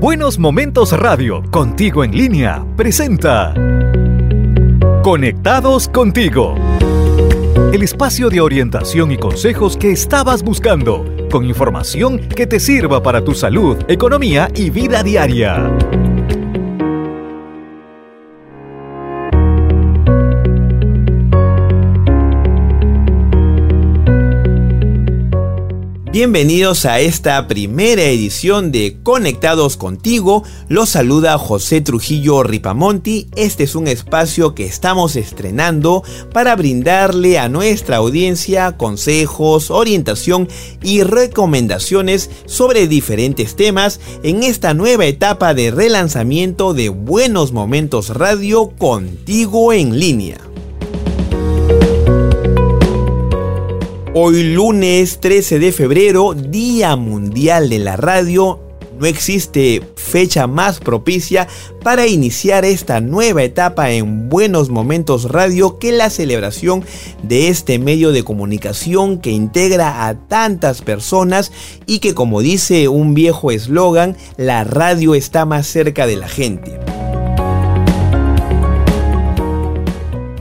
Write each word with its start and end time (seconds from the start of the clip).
Buenos 0.00 0.38
Momentos 0.38 0.92
Radio, 0.92 1.42
contigo 1.50 2.04
en 2.04 2.12
línea, 2.12 2.64
presenta 2.76 3.52
Conectados 5.02 5.88
contigo. 5.88 6.54
El 7.72 7.82
espacio 7.82 8.30
de 8.30 8.40
orientación 8.40 9.10
y 9.10 9.16
consejos 9.16 9.76
que 9.76 9.90
estabas 9.90 10.44
buscando, 10.44 11.04
con 11.32 11.44
información 11.44 12.20
que 12.28 12.46
te 12.46 12.60
sirva 12.60 13.02
para 13.02 13.24
tu 13.24 13.34
salud, 13.34 13.76
economía 13.88 14.48
y 14.54 14.70
vida 14.70 15.02
diaria. 15.02 15.68
Bienvenidos 26.10 26.86
a 26.86 27.00
esta 27.00 27.46
primera 27.48 28.02
edición 28.02 28.72
de 28.72 28.96
Conectados 29.02 29.76
contigo. 29.76 30.42
Los 30.66 30.88
saluda 30.88 31.36
José 31.36 31.82
Trujillo 31.82 32.42
Ripamonti. 32.42 33.28
Este 33.36 33.64
es 33.64 33.74
un 33.74 33.86
espacio 33.86 34.54
que 34.54 34.64
estamos 34.64 35.16
estrenando 35.16 36.02
para 36.32 36.56
brindarle 36.56 37.38
a 37.38 37.50
nuestra 37.50 37.98
audiencia 37.98 38.78
consejos, 38.78 39.70
orientación 39.70 40.48
y 40.82 41.02
recomendaciones 41.02 42.30
sobre 42.46 42.88
diferentes 42.88 43.54
temas 43.54 44.00
en 44.22 44.44
esta 44.44 44.72
nueva 44.72 45.04
etapa 45.04 45.52
de 45.52 45.70
relanzamiento 45.70 46.72
de 46.72 46.88
Buenos 46.88 47.52
Momentos 47.52 48.08
Radio 48.16 48.70
contigo 48.78 49.74
en 49.74 50.00
línea. 50.00 50.38
Hoy 54.20 54.42
lunes 54.42 55.20
13 55.20 55.60
de 55.60 55.70
febrero, 55.70 56.34
Día 56.34 56.96
Mundial 56.96 57.68
de 57.68 57.78
la 57.78 57.96
Radio, 57.96 58.58
no 58.98 59.06
existe 59.06 59.80
fecha 59.94 60.48
más 60.48 60.80
propicia 60.80 61.46
para 61.84 62.08
iniciar 62.08 62.64
esta 62.64 63.00
nueva 63.00 63.44
etapa 63.44 63.92
en 63.92 64.28
Buenos 64.28 64.70
Momentos 64.70 65.30
Radio 65.30 65.78
que 65.78 65.92
la 65.92 66.10
celebración 66.10 66.84
de 67.22 67.46
este 67.46 67.78
medio 67.78 68.10
de 68.10 68.24
comunicación 68.24 69.18
que 69.20 69.30
integra 69.30 70.08
a 70.08 70.14
tantas 70.26 70.82
personas 70.82 71.52
y 71.86 72.00
que 72.00 72.12
como 72.12 72.40
dice 72.40 72.88
un 72.88 73.14
viejo 73.14 73.52
eslogan, 73.52 74.16
la 74.36 74.64
radio 74.64 75.14
está 75.14 75.44
más 75.44 75.68
cerca 75.68 76.08
de 76.08 76.16
la 76.16 76.26
gente. 76.26 76.76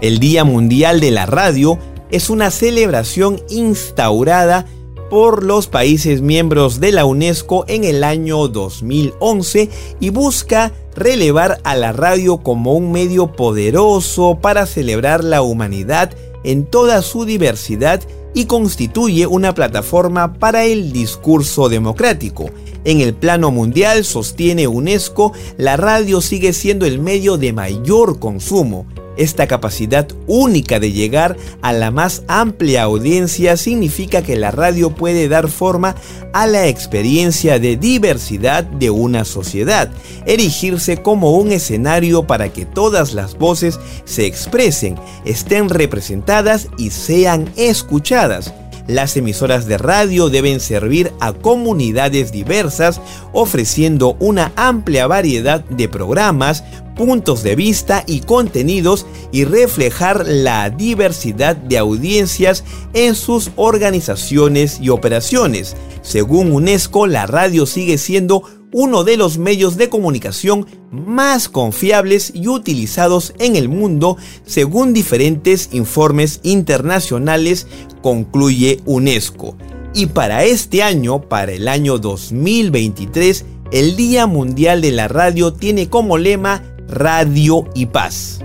El 0.02 0.18
Día 0.18 0.44
Mundial 0.44 1.00
de 1.00 1.12
la 1.12 1.28
Radio 1.28 1.78
es 2.12 2.30
una 2.30 2.52
celebración 2.52 3.42
instaurada 3.50 4.66
por 5.10 5.44
los 5.44 5.68
países 5.68 6.22
miembros 6.22 6.80
de 6.80 6.92
la 6.92 7.06
UNESCO 7.06 7.66
en 7.68 7.84
el 7.84 8.04
año 8.04 8.48
2011 8.48 9.70
y 10.00 10.10
busca 10.10 10.74
relevar 10.96 11.60
a 11.64 11.76
la 11.76 11.94
radio 11.94 12.38
como 12.40 12.74
un 12.74 12.92
medio 12.92 13.32
poderoso 13.32 14.40
para 14.42 14.66
celebrar 14.66 15.24
la 15.24 15.42
humanidad 15.42 16.12
en 16.44 16.66
toda 16.66 17.02
su 17.02 17.26
diversidad 17.26 18.02
y 18.34 18.46
constituye 18.46 19.26
una 19.28 19.54
plataforma 19.54 20.34
para 20.34 20.66
el 20.66 20.92
discurso 20.92 21.70
democrático. 21.70 22.50
En 22.88 23.02
el 23.02 23.14
plano 23.14 23.52
mundial, 23.52 24.06
sostiene 24.06 24.66
UNESCO, 24.66 25.34
la 25.58 25.76
radio 25.76 26.22
sigue 26.22 26.54
siendo 26.54 26.86
el 26.86 27.00
medio 27.00 27.38
de 27.38 27.52
mayor 27.52 28.18
consumo 28.18 28.86
esta 29.18 29.48
capacidad 29.48 30.08
única 30.28 30.80
de 30.80 30.92
llegar 30.92 31.36
a 31.62 31.74
la 31.74 31.92
más 31.92 32.24
amplia 32.28 32.84
audiencia 32.84 33.58
significa 33.58 34.22
que 34.22 34.38
la 34.38 34.52
radio 34.52 34.92
puede 34.92 35.28
dar 35.28 35.50
forma 35.50 35.96
a 36.34 36.46
la 36.46 36.68
experiencia 36.68 37.60
de 37.60 37.76
diversidad 37.76 38.64
de 38.64 38.92
una 38.92 39.26
sociedad, 39.26 39.90
erigirse 40.26 41.02
como 41.02 41.32
un 41.32 41.52
escenario 41.52 42.28
para 42.28 42.54
que 42.54 42.66
todas 42.66 43.14
las 43.14 43.38
voces 43.38 43.80
se 44.06 44.28
expresen, 44.28 44.96
estén 45.26 45.70
representadas 45.70 46.67
y 46.78 46.92
sean 46.92 47.52
escuchadas. 47.58 48.54
Las 48.87 49.17
emisoras 49.17 49.67
de 49.67 49.77
radio 49.77 50.30
deben 50.30 50.61
servir 50.61 51.11
a 51.20 51.33
comunidades 51.33 52.31
diversas, 52.31 53.02
ofreciendo 53.33 54.15
una 54.20 54.53
amplia 54.55 55.08
variedad 55.08 55.64
de 55.65 55.89
programas, 55.89 56.64
puntos 56.95 57.43
de 57.43 57.55
vista 57.55 58.03
y 58.08 58.21
contenidos 58.21 59.05
y 59.31 59.43
reflejar 59.43 60.25
la 60.25 60.70
diversidad 60.70 61.55
de 61.55 61.77
audiencias 61.77 62.64
en 62.93 63.15
sus 63.15 63.52
organizaciones 63.58 64.80
y 64.81 64.89
operaciones. 64.89 65.75
Según 66.02 66.54
UNESCO, 66.54 67.08
la 67.08 67.27
radio 67.27 67.65
sigue 67.65 67.98
siendo 67.98 68.43
uno 68.80 69.04
de 69.04 69.17
los 69.17 69.39
medios 69.39 69.76
de 69.76 69.89
comunicación 69.89 70.67
más 70.92 71.49
confiables 71.49 72.32
y 72.36 72.48
utilizados 72.48 73.33
en 73.39 73.55
el 73.55 73.70
mundo 73.70 74.17
según 74.45 74.93
diferentes 74.93 75.70
informes 75.71 76.39
internacionales, 76.43 77.66
concluye 78.04 78.80
UNESCO. 78.86 79.58
Y 79.95 80.05
para 80.05 80.43
este 80.43 80.83
año, 80.83 81.21
para 81.21 81.54
el 81.54 81.67
año 81.67 81.98
2023, 81.98 83.45
el 83.71 83.95
Día 83.95 84.27
Mundial 84.27 84.82
de 84.82 84.92
la 84.92 85.08
Radio 85.08 85.54
tiene 85.54 85.89
como 85.89 86.20
lema 86.20 86.61
Radio 86.87 87.67
y 87.73 87.87
Paz. 87.87 88.42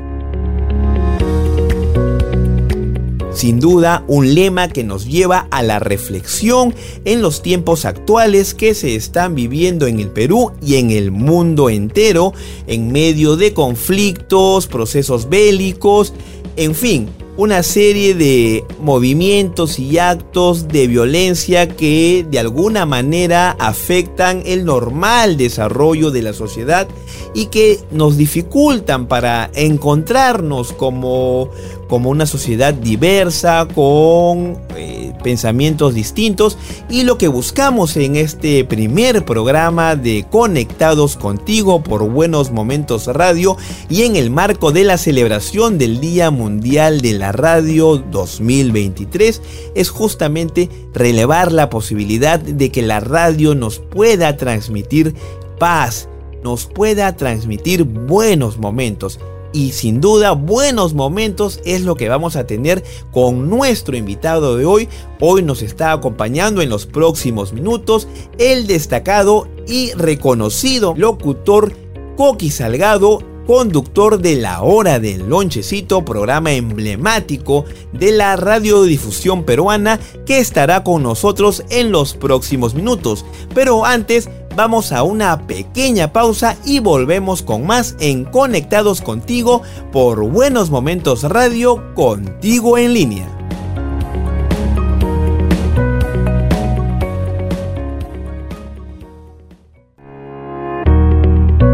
Sin 3.35 3.61
duda, 3.61 4.05
un 4.09 4.35
lema 4.35 4.69
que 4.69 4.85
nos 4.85 5.07
lleva 5.07 5.47
a 5.51 5.63
la 5.63 5.79
reflexión 5.79 6.75
en 7.05 7.23
los 7.23 7.43
tiempos 7.43 7.85
actuales 7.85 8.55
que 8.55 8.75
se 8.75 8.95
están 8.95 9.35
viviendo 9.35 9.87
en 9.87 10.01
el 10.01 10.09
Perú 10.09 10.53
y 10.61 10.77
en 10.77 10.91
el 10.91 11.11
mundo 11.11 11.71
entero, 11.71 12.35
en 12.67 12.93
medio 12.93 13.37
de 13.37 13.55
conflictos, 13.55 14.67
procesos 14.67 15.29
bélicos, 15.31 16.13
en 16.57 16.75
fin, 16.75 17.09
una 17.37 17.63
serie 17.63 18.15
de 18.15 18.65
movimientos 18.79 19.79
y 19.79 19.99
actos 19.99 20.69
de 20.69 20.87
violencia 20.87 21.67
que 21.67 22.27
de 22.31 22.39
alguna 22.39 22.85
manera 22.85 23.53
afectan 23.53 24.43
el 24.45 24.67
normal 24.67 25.39
desarrollo 25.39 26.11
de 26.11 26.21
la 26.21 26.35
sociedad 26.35 26.87
y 27.35 27.47
que 27.47 27.81
nos 27.91 28.19
dificultan 28.19 29.07
para 29.07 29.51
encontrarnos 29.55 30.75
como, 30.75 31.49
como 31.93 32.09
una 32.09 32.25
sociedad 32.25 32.73
diversa, 32.73 33.69
con 33.75 34.57
eh, 34.79 35.13
pensamientos 35.23 35.93
distintos. 35.93 36.57
Y 36.89 37.03
lo 37.03 37.19
que 37.19 37.29
buscamos 37.29 37.99
en 37.99 38.17
este 38.17 38.65
primer 38.65 39.27
programa 39.27 39.95
de 39.95 40.25
Conectados 40.31 41.19
contigo 41.19 41.83
por 41.83 42.09
Buenos 42.09 42.51
Momentos 42.51 43.09
Radio 43.09 43.59
y 43.91 44.05
en 44.05 44.17
el 44.17 44.31
marco 44.31 44.73
de 44.73 44.85
la 44.85 44.97
celebración 44.97 45.77
del 45.77 46.01
Día 46.01 46.31
Mundial 46.31 47.03
de 47.03 47.13
la 47.13 47.31
Radio 47.31 47.99
2023 47.99 49.43
es 49.75 49.91
justamente 49.91 50.71
relevar 50.95 51.53
la 51.53 51.69
posibilidad 51.69 52.41
de 52.41 52.73
que 52.73 52.81
la 52.81 53.01
radio 53.01 53.55
nos 53.55 53.81
pueda 53.81 54.39
transmitir 54.39 55.15
paz, 55.59 56.09
nos 56.43 56.65
pueda 56.65 57.15
transmitir 57.19 57.85
buenos 57.85 58.57
momentos 58.57 59.19
y 59.53 59.73
sin 59.73 60.01
duda 60.01 60.33
buenos 60.33 60.95
momentos 60.95 61.61
es 61.65 61.83
lo 61.83 61.95
que 61.95 62.09
vamos 62.09 62.37
a 62.37 62.47
tener 62.47 62.83
con 63.11 63.49
nuestro 63.49 63.97
invitado 63.97 64.57
de 64.57 64.65
hoy. 64.65 64.89
Hoy 65.21 65.43
nos 65.43 65.63
está 65.63 65.93
acompañando 65.93 66.63
en 66.63 66.69
los 66.69 66.87
próximos 66.87 67.53
minutos 67.53 68.09
el 68.39 68.67
destacado 68.67 69.49
y 69.67 69.93
reconocido 69.93 70.95
locutor 70.97 71.73
Coqui 72.17 72.51
Salgado, 72.51 73.21
conductor 73.47 74.21
de 74.21 74.37
La 74.37 74.63
Hora 74.63 75.01
del 75.01 75.29
Lonchecito, 75.29 76.05
programa 76.05 76.53
emblemático 76.53 77.65
de 77.93 78.13
la 78.13 78.37
radiodifusión 78.37 79.45
peruana 79.45 79.99
que 80.27 80.39
estará 80.39 80.85
con 80.85 81.03
nosotros 81.03 81.65
en 81.71 81.91
los 81.91 82.15
próximos 82.15 82.75
minutos. 82.75 83.25
Pero 83.55 83.85
antes 83.85 84.29
vamos 84.55 84.93
a 84.93 85.03
una 85.03 85.47
pequeña 85.47 86.13
pausa 86.13 86.57
y 86.65 86.81
volvemos 86.81 87.43
con 87.43 87.67
más 87.67 87.97
en 88.01 88.25
Conectados 88.25 89.01
contigo 89.01 89.63
por 89.91 90.23
Buenos 90.29 90.71
Momentos 90.71 91.23
Radio, 91.25 91.95
contigo 91.95 92.79
en 92.79 92.95
línea. 92.95 93.39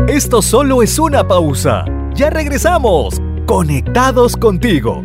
Esto 0.09 0.43
solo 0.43 0.83
es 0.83 0.99
una 0.99 1.29
pausa. 1.29 1.85
Ya 2.15 2.29
regresamos. 2.29 3.21
Conectados 3.47 4.37
contigo. 4.37 5.05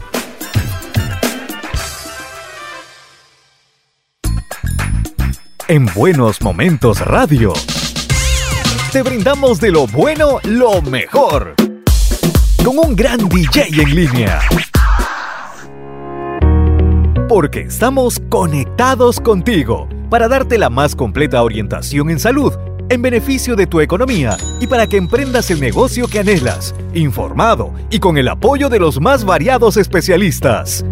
En 5.66 5.86
Buenos 5.94 6.42
Momentos 6.42 7.00
Radio. 7.00 7.54
Te 8.92 9.02
brindamos 9.02 9.60
de 9.60 9.70
lo 9.70 9.86
bueno 9.86 10.38
lo 10.44 10.82
mejor. 10.82 11.54
Con 12.62 12.78
un 12.78 12.94
gran 12.94 13.26
DJ 13.30 13.68
en 13.68 13.94
línea. 13.94 14.40
Porque 17.30 17.62
estamos 17.62 18.20
conectados 18.28 19.20
contigo 19.20 19.88
para 20.10 20.28
darte 20.28 20.58
la 20.58 20.68
más 20.68 20.94
completa 20.94 21.42
orientación 21.42 22.10
en 22.10 22.20
salud, 22.20 22.52
en 22.90 23.00
beneficio 23.00 23.56
de 23.56 23.66
tu 23.66 23.80
economía 23.80 24.36
y 24.60 24.66
para 24.66 24.86
que 24.86 24.98
emprendas 24.98 25.50
el 25.50 25.62
negocio 25.62 26.08
que 26.08 26.18
anhelas, 26.18 26.74
informado 26.92 27.72
y 27.88 28.00
con 28.00 28.18
el 28.18 28.28
apoyo 28.28 28.68
de 28.68 28.80
los 28.80 29.00
más 29.00 29.24
variados 29.24 29.78
especialistas. 29.78 30.84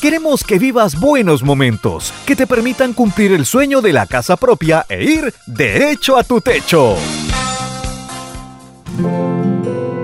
Queremos 0.00 0.44
que 0.44 0.60
vivas 0.60 1.00
buenos 1.00 1.42
momentos 1.42 2.14
que 2.24 2.36
te 2.36 2.46
permitan 2.46 2.92
cumplir 2.92 3.32
el 3.32 3.44
sueño 3.44 3.80
de 3.80 3.92
la 3.92 4.06
casa 4.06 4.36
propia 4.36 4.86
e 4.88 5.02
ir 5.02 5.34
derecho 5.46 6.16
a 6.16 6.22
tu 6.22 6.40
techo. 6.40 6.94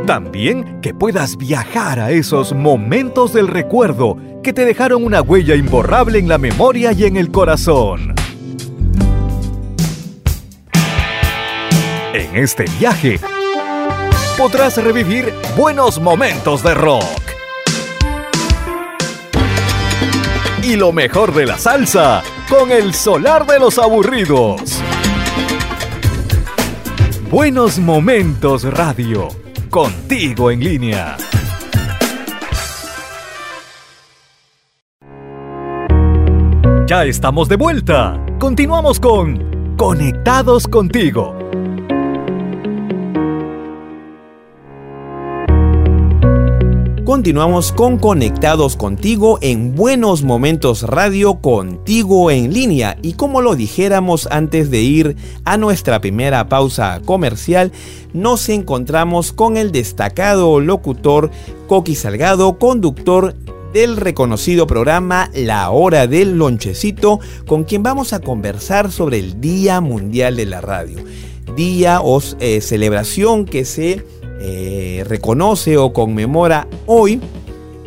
También 0.05 0.81
que 0.81 0.94
puedas 0.94 1.37
viajar 1.37 2.00
a 2.00 2.11
esos 2.11 2.52
momentos 2.55 3.32
del 3.32 3.46
recuerdo 3.46 4.17
que 4.43 4.52
te 4.52 4.64
dejaron 4.64 5.05
una 5.05 5.23
huella 5.23 5.55
imborrable 5.55 6.19
en 6.19 6.26
la 6.26 6.38
memoria 6.38 6.91
y 6.91 7.05
en 7.05 7.17
el 7.17 7.31
corazón. 7.31 8.17
En 12.14 12.37
este 12.37 12.64
viaje 12.81 13.20
podrás 14.37 14.76
revivir 14.76 15.32
buenos 15.56 16.00
momentos 16.00 16.64
de 16.64 16.75
rock 16.75 17.24
y 20.64 20.76
lo 20.76 20.93
mejor 20.93 21.34
de 21.34 21.44
la 21.44 21.58
salsa 21.58 22.22
con 22.49 22.72
el 22.72 22.94
solar 22.94 23.46
de 23.46 23.58
los 23.58 23.78
aburridos. 23.78 24.81
Buenos 27.31 27.78
Momentos 27.78 28.64
Radio, 28.64 29.28
contigo 29.69 30.50
en 30.50 30.61
línea. 30.61 31.16
Ya 36.87 37.05
estamos 37.05 37.49
de 37.49 37.56
vuelta. 37.56 38.25
Continuamos 38.38 39.00
con 39.00 39.76
Conectados 39.76 40.67
contigo 40.67 41.44
Continuamos 47.14 47.70
con 47.70 47.99
Conectados 47.99 48.75
contigo 48.75 49.38
en 49.40 49.76
Buenos 49.76 50.25
Momentos 50.25 50.82
Radio 50.82 51.37
contigo 51.37 52.32
en 52.32 52.52
línea 52.52 52.99
y 53.02 53.12
como 53.12 53.40
lo 53.40 53.55
dijéramos 53.55 54.26
antes 54.32 54.69
de 54.69 54.82
ir 54.82 55.16
a 55.44 55.56
nuestra 55.56 56.00
primera 56.00 56.49
pausa 56.49 57.00
comercial, 57.05 57.70
nos 58.12 58.49
encontramos 58.49 59.32
con 59.32 59.56
el 59.56 59.70
destacado 59.70 60.58
locutor 60.58 61.31
Coqui 61.69 61.94
Salgado, 61.94 62.58
conductor 62.58 63.37
del 63.72 63.96
reconocido 63.96 64.67
programa 64.67 65.31
La 65.34 65.70
Hora 65.70 66.08
del 66.08 66.37
Lonchecito, 66.37 67.20
con 67.46 67.62
quien 67.62 67.84
vamos 67.84 68.12
a 68.12 68.19
conversar 68.19 68.90
sobre 68.90 69.20
el 69.20 69.40
Día 69.40 69.81
Mundial 69.81 70.34
de 70.34 70.46
la 70.46 70.60
Radio. 70.60 70.99
Día 71.55 72.00
o 72.00 72.20
eh, 72.40 72.60
celebración 72.60 73.44
que 73.44 73.64
se 73.64 74.05
eh, 74.40 75.04
reconoce 75.06 75.76
o 75.76 75.92
conmemora 75.92 76.66
hoy, 76.86 77.20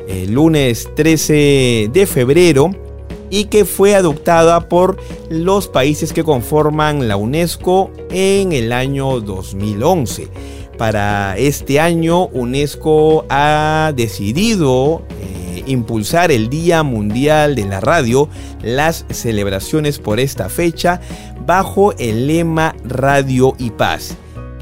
el 0.07 0.31
lunes 0.31 0.89
13 0.95 1.89
de 1.91 2.05
febrero, 2.05 2.71
y 3.29 3.45
que 3.45 3.65
fue 3.65 3.95
adoptada 3.95 4.69
por 4.69 4.97
los 5.29 5.67
países 5.67 6.13
que 6.13 6.23
conforman 6.23 7.07
la 7.07 7.17
UNESCO 7.17 7.91
en 8.09 8.53
el 8.53 8.71
año 8.71 9.19
2011. 9.19 10.29
Para 10.77 11.38
este 11.38 11.79
año, 11.79 12.27
UNESCO 12.27 13.25
ha 13.29 13.91
decidido 13.95 15.01
eh, 15.19 15.63
impulsar 15.65 16.31
el 16.31 16.49
Día 16.49 16.83
Mundial 16.83 17.55
de 17.55 17.65
la 17.65 17.81
Radio, 17.81 18.29
las 18.61 19.05
celebraciones 19.09 19.99
por 19.99 20.19
esta 20.19 20.49
fecha, 20.49 21.01
bajo 21.45 21.94
el 21.94 22.27
lema 22.27 22.75
Radio 22.85 23.55
y 23.57 23.71
Paz 23.71 24.18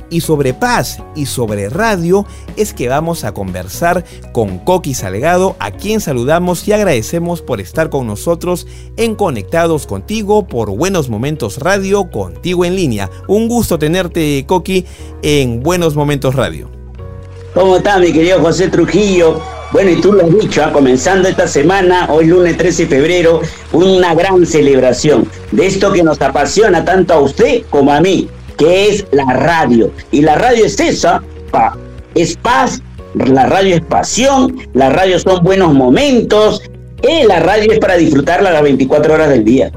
y 0.09 0.21
sobre 0.21 0.53
paz 0.53 0.99
y 1.15 1.25
sobre 1.25 1.69
radio 1.69 2.25
es 2.55 2.73
que 2.73 2.87
vamos 2.87 3.23
a 3.23 3.33
conversar 3.33 4.03
con 4.31 4.59
Coqui 4.59 4.93
Salgado, 4.93 5.55
a 5.59 5.71
quien 5.71 6.01
saludamos 6.01 6.67
y 6.67 6.73
agradecemos 6.73 7.41
por 7.41 7.61
estar 7.61 7.89
con 7.89 8.07
nosotros 8.07 8.67
en 8.97 9.15
Conectados 9.15 9.87
contigo 9.87 10.47
por 10.47 10.69
Buenos 10.71 11.09
Momentos 11.09 11.57
Radio, 11.57 12.09
contigo 12.09 12.65
en 12.65 12.75
línea. 12.75 13.09
Un 13.27 13.47
gusto 13.47 13.79
tenerte, 13.79 14.45
Coqui, 14.47 14.85
en 15.21 15.61
Buenos 15.61 15.95
Momentos 15.95 16.35
Radio. 16.35 16.69
¿Cómo 17.53 17.77
está 17.77 17.99
mi 17.99 18.11
querido 18.11 18.41
José 18.41 18.67
Trujillo? 18.67 19.41
Bueno, 19.71 19.91
y 19.91 20.01
tú 20.01 20.13
lo 20.13 20.25
has 20.25 20.39
dicho, 20.39 20.63
¿ah? 20.63 20.71
comenzando 20.71 21.27
esta 21.27 21.47
semana, 21.47 22.07
hoy 22.09 22.27
lunes 22.27 22.57
13 22.57 22.83
de 22.83 22.89
febrero, 22.89 23.41
una 23.73 24.13
gran 24.13 24.45
celebración 24.45 25.29
de 25.51 25.67
esto 25.67 25.91
que 25.91 26.03
nos 26.03 26.21
apasiona 26.21 26.85
tanto 26.85 27.13
a 27.13 27.19
usted 27.19 27.63
como 27.69 27.91
a 27.91 27.99
mí, 27.99 28.29
que 28.57 28.89
es 28.89 29.05
la 29.11 29.25
radio. 29.25 29.91
Y 30.11 30.21
la 30.21 30.35
radio 30.35 30.65
es 30.65 30.79
esa, 30.79 31.21
es 32.13 32.35
paz, 32.37 32.81
la 33.13 33.45
radio 33.45 33.75
es 33.75 33.81
pasión, 33.81 34.57
la 34.73 34.89
radio 34.89 35.19
son 35.19 35.43
buenos 35.43 35.73
momentos, 35.73 36.61
y 37.07 37.25
la 37.27 37.39
radio 37.39 37.71
es 37.71 37.79
para 37.79 37.97
disfrutarla 37.97 38.51
las 38.51 38.63
24 38.63 39.13
horas 39.13 39.29
del 39.29 39.43
día. 39.43 39.71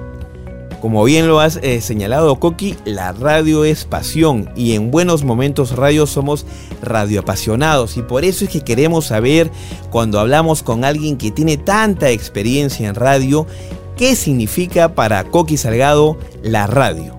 Como 0.81 1.03
bien 1.03 1.27
lo 1.27 1.41
has 1.41 1.59
eh, 1.63 1.81
señalado, 1.81 2.39
Coqui, 2.39 2.77
la 2.85 3.13
radio 3.13 3.65
es 3.65 3.85
pasión 3.85 4.49
y 4.55 4.75
en 4.75 4.93
buenos 4.93 5.25
momentos 5.25 5.75
radio 5.75 6.07
somos 6.07 6.47
radioapasionados 6.83 7.97
y 7.97 8.03
por 8.03 8.25
eso 8.25 8.45
es 8.45 8.51
que 8.51 8.61
queremos 8.61 9.07
saber 9.07 9.51
cuando 9.91 10.21
hablamos 10.21 10.63
con 10.63 10.85
alguien 10.85 11.19
que 11.19 11.33
tiene 11.33 11.57
tanta 11.57 12.11
experiencia 12.11 12.89
en 12.89 12.95
radio, 12.95 13.45
qué 13.97 14.15
significa 14.15 14.95
para 14.95 15.25
Coqui 15.25 15.57
Salgado 15.57 16.17
la 16.43 16.69
radio 16.69 17.18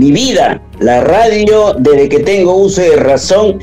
mi 0.00 0.12
vida. 0.12 0.62
La 0.80 1.02
radio, 1.02 1.74
desde 1.78 2.08
que 2.08 2.20
tengo 2.20 2.54
uso 2.54 2.80
de 2.80 2.96
razón, 2.96 3.58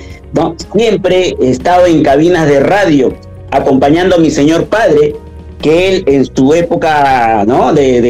siempre 0.72 1.36
he 1.42 1.50
estado 1.50 1.88
en 1.88 2.04
cabinas 2.04 2.48
de 2.48 2.60
radio, 2.60 3.12
acompañando 3.50 4.16
a 4.16 4.20
mi 4.20 4.30
señor 4.30 4.66
padre, 4.68 5.16
que 5.62 5.90
él 5.90 6.04
en 6.06 6.26
su 6.26 6.54
época 6.54 7.44
¿no? 7.48 7.74
de, 7.74 8.02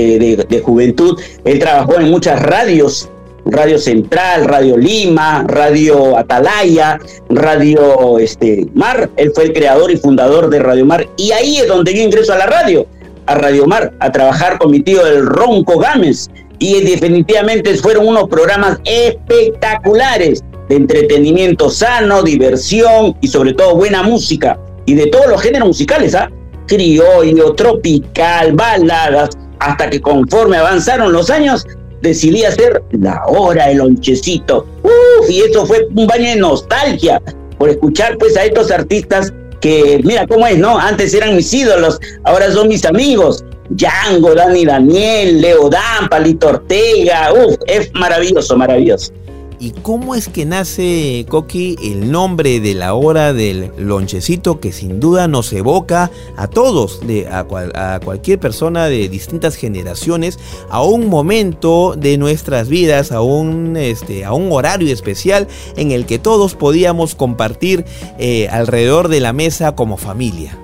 de, 0.50 0.60
juventud, 0.60 1.18
él 1.46 1.60
trabajó 1.60 1.96
en 1.96 2.12
muchas 2.12 2.42
radios, 2.44 3.10
Radio 3.46 3.80
Central, 3.80 4.44
Radio 4.44 4.76
Lima, 4.76 5.46
Radio 5.48 6.18
Atalaya, 6.18 7.00
Radio 7.30 8.20
este, 8.20 8.68
Mar, 8.74 9.10
él 9.16 9.32
fue 9.34 9.46
el 9.46 9.54
creador 9.54 9.90
y 9.90 9.96
fundador 9.96 10.50
de 10.50 10.60
Radio 10.60 10.86
Mar, 10.86 11.08
y 11.16 11.32
ahí 11.32 11.60
es 11.60 11.68
donde 11.70 11.94
yo 11.94 12.02
ingreso 12.02 12.34
a 12.34 12.38
la 12.40 12.48
radio, 12.48 12.86
a 13.26 13.36
Radio 13.36 13.66
Mar, 13.66 13.94
a 14.02 14.12
trabajar 14.12 14.58
con 14.58 14.72
mi 14.72 14.82
tío 14.82 15.08
el 15.08 15.26
Ronco 15.26 15.80
Gámez, 15.80 16.30
y 16.60 16.82
definitivamente 16.82 17.76
fueron 17.76 18.08
unos 18.08 18.28
programas 18.30 18.80
espectaculares 18.86 20.44
de 20.70 20.76
entretenimiento 20.76 21.70
sano, 21.70 22.24
diversión 22.24 23.16
y 23.22 23.28
sobre 23.28 23.54
todo 23.54 23.76
buena 23.76 24.04
música 24.04 24.60
y 24.86 24.96
de 24.96 25.08
todos 25.08 25.28
los 25.28 25.42
géneros 25.42 25.68
musicales, 25.68 26.16
¿ah? 26.16 26.30
Criollo, 26.66 27.54
tropical, 27.54 28.54
baladas, 28.54 29.30
hasta 29.60 29.90
que 29.90 30.02
conforme 30.02 30.58
avanzaron 30.58 31.14
los 31.14 31.30
años 31.30 31.66
decidí 32.02 32.44
hacer 32.44 32.82
la 32.92 33.22
hora 33.28 33.72
el 33.72 33.78
lonchecito. 33.78 34.66
Uf, 34.84 35.30
y 35.30 35.42
eso 35.42 35.66
fue 35.66 35.88
un 35.96 36.08
baño 36.08 36.30
de 36.30 36.36
nostalgia 36.38 37.22
por 37.58 37.70
escuchar 37.70 38.18
pues 38.18 38.38
a 38.38 38.46
estos 38.46 38.72
artistas 38.72 39.34
que 39.62 40.00
mira 40.04 40.28
cómo 40.28 40.46
es, 40.48 40.58
¿no? 40.58 40.78
Antes 40.78 41.14
eran 41.14 41.36
mis 41.36 41.52
ídolos, 41.54 42.00
ahora 42.24 42.52
son 42.52 42.68
mis 42.68 42.86
amigos. 42.86 43.44
Django, 43.70 44.34
Dani 44.34 44.66
Daniel, 44.66 45.42
Leo 45.42 45.70
Dan, 45.70 46.10
Palito 46.10 46.48
Ortega, 46.48 47.32
uf, 47.34 47.56
es 47.68 47.92
maravilloso, 47.94 48.56
maravilloso. 48.58 49.12
¿Y 49.60 49.72
cómo 49.72 50.14
es 50.14 50.28
que 50.28 50.46
nace, 50.46 51.26
Coqui, 51.28 51.78
el 51.84 52.12
nombre 52.12 52.60
de 52.60 52.76
la 52.76 52.94
hora 52.94 53.34
del 53.34 53.72
lonchecito 53.78 54.60
que 54.60 54.72
sin 54.72 55.00
duda 55.00 55.28
nos 55.28 55.52
evoca 55.52 56.12
a 56.36 56.48
todos, 56.48 57.02
a, 57.32 58.00
cualquier 58.04 58.40
persona 58.40 58.86
de 58.86 59.10
distintas 59.10 59.56
generaciones, 59.56 60.38
a 60.70 60.84
un 60.84 61.08
momento 61.08 61.96
de 61.98 62.20
nuestras 62.20 62.70
vidas, 62.70 63.12
a 63.12 63.22
un, 63.22 63.78
este, 63.78 64.26
a 64.26 64.34
un 64.34 64.52
horario 64.52 64.94
especial 64.94 65.48
en 65.76 65.92
el 65.92 66.06
que 66.06 66.20
todos 66.20 66.54
podíamos 66.54 67.16
compartir 67.16 67.84
eh, 68.20 68.48
alrededor 68.50 69.08
de 69.08 69.22
la 69.22 69.34
mesa 69.34 69.74
como 69.76 69.98
familia? 69.98 70.56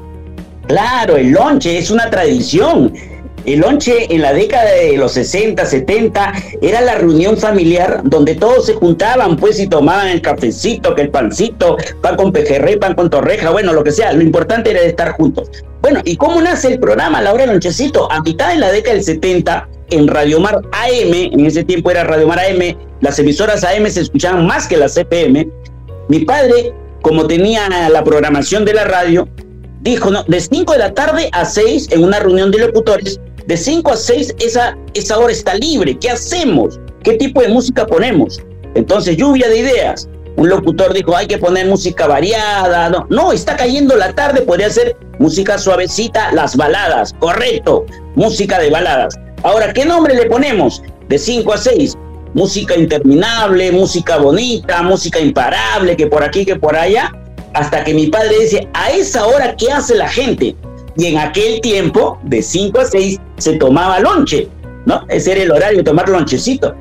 Claro, 0.74 1.18
el 1.18 1.30
lonche 1.30 1.78
es 1.78 1.92
una 1.92 2.10
tradición 2.10 2.92
el 3.46 3.60
lonche 3.60 4.08
en 4.10 4.24
la 4.24 4.34
década 4.34 4.72
de 4.72 4.98
los 4.98 5.12
60, 5.12 5.64
70 5.64 6.34
era 6.64 6.82
la 6.82 6.96
reunión 6.96 7.38
familiar 7.38 8.02
donde 8.06 8.34
todos 8.34 8.66
se 8.66 8.74
juntaban 8.74 9.36
pues 9.36 9.60
y 9.60 9.68
tomaban 9.68 10.08
el 10.08 10.22
cafecito, 10.22 10.96
que 10.96 11.04
el 11.04 11.10
pancito, 11.10 11.78
pan 12.02 12.16
con 12.16 12.32
pejerrey, 12.32 12.78
pan 12.78 12.96
con 12.96 13.12
torreja, 13.12 13.52
bueno, 13.52 13.74
lo 13.74 13.84
que 13.84 13.92
sea. 13.92 14.14
Lo 14.14 14.24
importante 14.24 14.72
era 14.72 14.80
estar 14.82 15.12
juntos. 15.12 15.50
Bueno, 15.82 16.02
¿y 16.06 16.16
cómo 16.16 16.42
nace 16.42 16.70
el 16.70 16.80
programa 16.80 17.22
La 17.22 17.34
Hora 17.34 17.46
Lonchecito? 17.46 18.12
A 18.12 18.22
mitad 18.22 18.50
de 18.50 18.56
la 18.56 18.72
década 18.72 18.96
del 18.96 19.04
70 19.04 19.70
en 19.92 20.08
Radio 20.08 20.40
Mar 20.40 20.62
AM, 20.72 21.14
en 21.14 21.46
ese 21.46 21.64
tiempo 21.64 21.92
era 21.92 22.04
Radio 22.04 22.28
Mar 22.28 22.40
AM, 22.40 22.76
las 23.02 23.20
emisoras 23.20 23.64
AM 23.64 23.88
se 23.92 24.02
escuchaban 24.02 24.48
más 24.48 24.68
que 24.68 24.78
las 24.78 24.96
CPM. 24.96 25.48
Mi 26.08 26.20
padre, 26.20 26.74
como 27.04 27.28
tenía 27.28 27.70
la 27.90 28.04
programación 28.04 28.66
de 28.66 28.74
la 28.74 28.86
radio, 28.86 29.28
dijo, 29.84 30.10
no, 30.10 30.24
de 30.24 30.40
5 30.40 30.74
de 30.74 30.80
la 30.80 30.94
tarde 30.94 31.30
a 31.34 31.46
6 31.46 31.90
en 31.92 32.04
una 32.04 32.20
reunión 32.20 32.52
de 32.52 32.60
locutores, 32.60 33.20
de 33.46 33.58
5 33.58 33.92
a 33.92 33.98
6 33.98 34.36
esa, 34.40 34.78
esa 34.94 35.20
hora 35.20 35.32
está 35.32 35.54
libre. 35.56 35.98
¿Qué 36.00 36.10
hacemos? 36.10 36.80
¿Qué 37.04 37.14
tipo 37.14 37.42
de 37.42 37.50
música 37.50 37.86
ponemos? 37.86 38.42
Entonces, 38.76 39.18
lluvia 39.18 39.50
de 39.50 39.60
ideas. 39.60 40.08
Un 40.36 40.50
locutor 40.50 40.94
dijo, 40.94 41.16
hay 41.16 41.28
que 41.28 41.38
poner 41.38 41.68
música 41.68 42.08
variada. 42.08 42.90
No, 42.90 43.06
no, 43.10 43.32
está 43.32 43.56
cayendo 43.56 43.96
la 43.96 44.14
tarde, 44.14 44.42
podría 44.42 44.70
ser 44.70 44.96
música 45.20 45.58
suavecita, 45.58 46.32
las 46.32 46.56
baladas. 46.56 47.14
Correcto, 47.20 47.86
música 48.16 48.60
de 48.60 48.70
baladas. 48.70 49.16
Ahora, 49.44 49.74
¿qué 49.74 49.86
nombre 49.86 50.16
le 50.16 50.26
ponemos? 50.26 50.82
De 51.10 51.20
5 51.20 51.54
a 51.54 51.58
6. 51.58 51.98
Música 52.34 52.76
interminable, 52.76 53.72
música 53.72 54.18
bonita, 54.18 54.82
música 54.82 55.20
imparable, 55.20 55.96
que 55.96 56.08
por 56.08 56.24
aquí, 56.24 56.46
que 56.46 56.56
por 56.56 56.76
allá. 56.76 57.12
Hasta 57.54 57.84
que 57.84 57.94
mi 57.94 58.08
padre 58.08 58.40
dice, 58.40 58.68
a 58.74 58.92
esa 58.92 59.26
hora, 59.26 59.56
¿qué 59.56 59.72
hace 59.72 59.96
la 59.96 60.10
gente? 60.10 60.56
y 60.96 61.08
en 61.08 61.18
aquel 61.18 61.62
tiempo, 61.62 62.20
de 62.24 62.42
5 62.42 62.80
a 62.80 62.86
6, 62.86 63.20
se 63.38 63.54
tomaba 63.54 64.00
lonche, 64.00 64.48
¿no? 64.86 65.04
Ese 65.10 65.32
era 65.32 65.44
el 65.44 65.52
horario 65.52 65.84
tomar 65.84 66.08
lonchecito. 66.10 66.76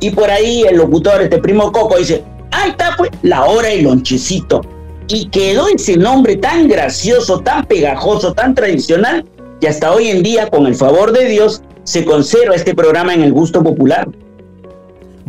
Y 0.00 0.10
por 0.10 0.30
ahí 0.30 0.62
el 0.62 0.76
locutor, 0.76 1.20
este 1.22 1.38
primo 1.38 1.70
Coco, 1.72 1.98
dice, 1.98 2.24
ahí 2.50 2.70
está 2.70 2.94
pues 2.96 3.10
la 3.22 3.44
hora 3.44 3.68
del 3.68 3.84
lonchecito. 3.84 4.62
Y 5.08 5.28
quedó 5.28 5.66
ese 5.68 5.96
nombre 5.96 6.36
tan 6.36 6.68
gracioso, 6.68 7.40
tan 7.40 7.66
pegajoso, 7.66 8.32
tan 8.32 8.54
tradicional, 8.54 9.24
que 9.60 9.68
hasta 9.68 9.92
hoy 9.92 10.08
en 10.08 10.22
día, 10.22 10.48
con 10.48 10.66
el 10.66 10.74
favor 10.74 11.12
de 11.12 11.26
Dios, 11.26 11.62
se 11.84 12.04
conserva 12.04 12.54
este 12.54 12.74
programa 12.74 13.14
en 13.14 13.22
el 13.22 13.32
gusto 13.32 13.62
popular. 13.62 14.08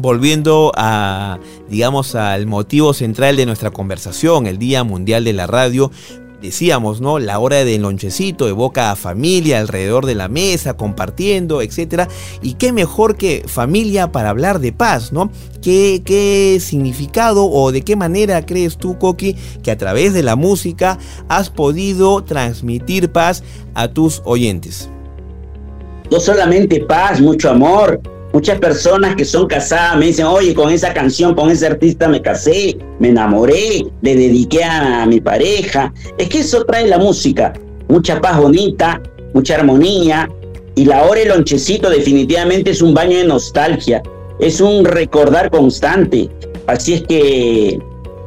Volviendo 0.02 0.72
a, 0.78 1.40
digamos, 1.70 2.16
al 2.16 2.48
motivo 2.48 2.94
central 2.94 3.36
de 3.36 3.46
nuestra 3.46 3.72
conversación, 3.72 4.48
el 4.48 4.58
Día 4.58 4.86
Mundial 4.86 5.26
de 5.26 5.34
la 5.34 5.46
Radio, 5.46 5.92
decíamos, 6.42 7.02
¿no? 7.02 7.20
La 7.20 7.38
hora 7.40 7.66
del 7.66 7.82
lonchecito 7.82 8.48
evoca 8.48 8.92
a 8.92 8.96
familia 8.96 9.60
alrededor 9.60 10.06
de 10.06 10.16
la 10.16 10.30
mesa, 10.30 10.78
compartiendo, 10.78 11.62
etc. 11.62 12.10
Y 12.42 12.54
qué 12.54 12.72
mejor 12.72 13.18
que 13.18 13.44
familia 13.46 14.14
para 14.14 14.30
hablar 14.30 14.60
de 14.60 14.72
paz, 14.72 15.12
¿no? 15.12 15.32
¿Qué, 15.62 16.02
¿Qué 16.06 16.60
significado 16.62 17.46
o 17.46 17.74
de 17.74 17.82
qué 17.82 17.98
manera 17.98 18.46
crees 18.46 18.78
tú, 18.78 18.98
Coqui, 18.98 19.36
que 19.64 19.72
a 19.72 19.78
través 19.78 20.14
de 20.14 20.24
la 20.24 20.38
música 20.38 20.98
has 21.28 21.50
podido 21.50 22.24
transmitir 22.24 23.12
paz 23.12 23.44
a 23.74 23.90
tus 23.90 24.22
oyentes? 24.24 24.90
No 26.10 26.22
solamente 26.22 26.80
paz, 26.86 27.20
mucho 27.20 27.50
amor, 27.50 28.02
Muchas 28.32 28.60
personas 28.60 29.16
que 29.16 29.26
son 29.26 29.48
casadas 29.48 29.98
me 29.98 30.08
dicen, 30.08 30.28
oye, 30.28 30.54
con 30.54 30.72
esa 30.72 30.94
canción, 30.94 31.34
con 31.34 31.50
ese 31.50 31.66
artista 31.66 32.08
me 32.08 32.22
casé, 32.22 32.78
me 33.00 33.10
enamoré, 33.10 33.84
le 34.02 34.16
dediqué 34.16 34.64
a, 34.64 35.06
mi 35.08 35.20
pareja. 35.20 35.92
Es 36.18 36.30
que 36.30 36.40
eso 36.40 36.64
trae 36.66 36.88
la 36.88 37.00
música, 37.00 37.54
mucha 37.88 38.22
paz 38.22 38.40
bonita, 38.40 39.02
mucha 39.34 39.56
armonía. 39.56 40.30
Y 40.76 40.86
la 40.86 41.04
hora 41.04 41.22
el 41.22 41.30
lonchecito 41.30 41.90
definitivamente 41.90 42.70
es 42.70 42.84
un 42.84 42.94
baño 42.94 43.18
de 43.18 43.24
nostalgia, 43.26 44.04
es 44.40 44.62
un 44.62 44.86
recordar 44.86 45.50
constante. 45.50 46.30
Así 46.68 46.94
es 46.94 47.04
que 47.04 47.80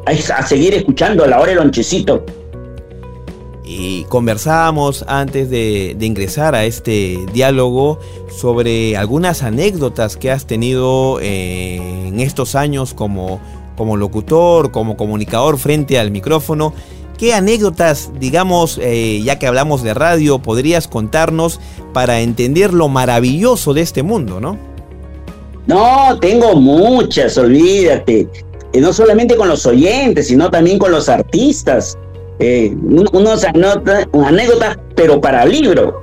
a 0.04 0.46
seguir 0.46 0.74
escuchando 0.74 1.24
la 1.26 1.40
hora 1.40 1.52
el 1.52 1.58
lonchecito. 1.58 2.24
Y 3.64 4.04
conversábamos 4.04 5.04
antes 5.06 5.48
de, 5.48 5.96
ingresar 6.00 6.54
a 6.54 6.64
este 6.64 7.18
diálogo 7.32 8.00
sobre 8.28 8.96
algunas 8.96 9.42
anécdotas 9.42 10.16
que 10.16 10.30
has 10.30 10.46
tenido 10.46 11.20
eh, 11.20 11.76
en 12.08 12.18
estos 12.18 12.54
años 12.56 12.92
como, 12.92 13.40
como 13.76 13.96
locutor, 13.96 14.72
como 14.72 14.96
comunicador 14.96 15.58
frente 15.58 15.98
al 15.98 16.10
micrófono. 16.10 16.74
¿Qué 17.18 17.34
anécdotas, 17.34 18.10
digamos, 18.18 18.80
eh, 18.82 19.20
ya 19.22 19.38
que 19.38 19.46
hablamos 19.46 19.84
de 19.84 19.94
radio, 19.94 20.40
podrías 20.40 20.88
contarnos 20.88 21.60
para 21.92 22.20
entender 22.20 22.74
lo 22.74 22.88
maravilloso 22.88 23.74
de 23.74 23.82
este 23.82 24.02
mundo, 24.02 24.40
no? 24.40 24.58
No, 25.68 26.18
tengo 26.20 26.56
muchas, 26.56 27.38
olvídate. 27.38 28.26
Y 28.72 28.80
no 28.80 28.92
solamente 28.92 29.36
con 29.36 29.48
los 29.48 29.64
oyentes, 29.66 30.28
sino 30.28 30.50
también 30.50 30.78
con 30.78 30.90
los 30.90 31.08
artistas 31.08 31.96
eh, 32.42 32.74
unos 32.82 33.44
anécdotas, 33.44 34.76
pero 34.96 35.20
para 35.20 35.44
libro. 35.44 36.02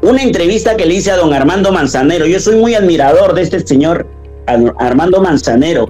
Una 0.00 0.22
entrevista 0.22 0.74
que 0.74 0.86
le 0.86 0.94
hice 0.94 1.10
a 1.10 1.16
don 1.16 1.34
Armando 1.34 1.70
Manzanero. 1.70 2.26
Yo 2.26 2.40
soy 2.40 2.56
muy 2.56 2.74
admirador 2.74 3.34
de 3.34 3.42
este 3.42 3.60
señor 3.60 4.06
Armando 4.78 5.20
Manzanero, 5.20 5.86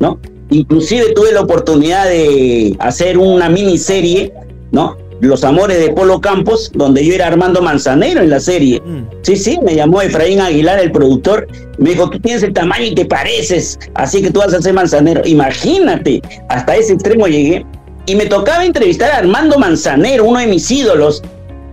¿no? 0.00 0.18
Inclusive 0.50 1.12
tuve 1.14 1.32
la 1.32 1.42
oportunidad 1.42 2.06
de 2.06 2.74
hacer 2.80 3.16
una 3.16 3.48
miniserie, 3.48 4.32
¿no? 4.72 4.96
Los 5.20 5.44
Amores 5.44 5.78
de 5.78 5.92
Polo 5.92 6.20
Campos, 6.20 6.72
donde 6.74 7.04
yo 7.04 7.14
era 7.14 7.28
Armando 7.28 7.62
Manzanero 7.62 8.20
en 8.20 8.30
la 8.30 8.40
serie. 8.40 8.80
Mm. 8.84 9.02
Sí, 9.22 9.36
sí, 9.36 9.58
me 9.62 9.76
llamó 9.76 10.02
Efraín 10.02 10.40
Aguilar, 10.40 10.80
el 10.80 10.90
productor, 10.90 11.46
me 11.78 11.90
dijo, 11.90 12.10
tú 12.10 12.18
tienes 12.18 12.42
el 12.42 12.52
tamaño 12.52 12.86
y 12.86 12.94
te 12.94 13.04
pareces, 13.04 13.78
así 13.94 14.20
que 14.20 14.30
tú 14.30 14.40
vas 14.40 14.54
a 14.54 14.62
ser 14.62 14.72
Manzanero. 14.74 15.20
Imagínate, 15.24 16.22
hasta 16.48 16.76
ese 16.76 16.94
extremo 16.94 17.26
llegué 17.28 17.64
y 18.08 18.16
me 18.16 18.24
tocaba 18.24 18.64
entrevistar 18.64 19.10
a 19.10 19.18
Armando 19.18 19.58
Manzanero, 19.58 20.24
uno 20.24 20.40
de 20.40 20.46
mis 20.46 20.70
ídolos, 20.70 21.22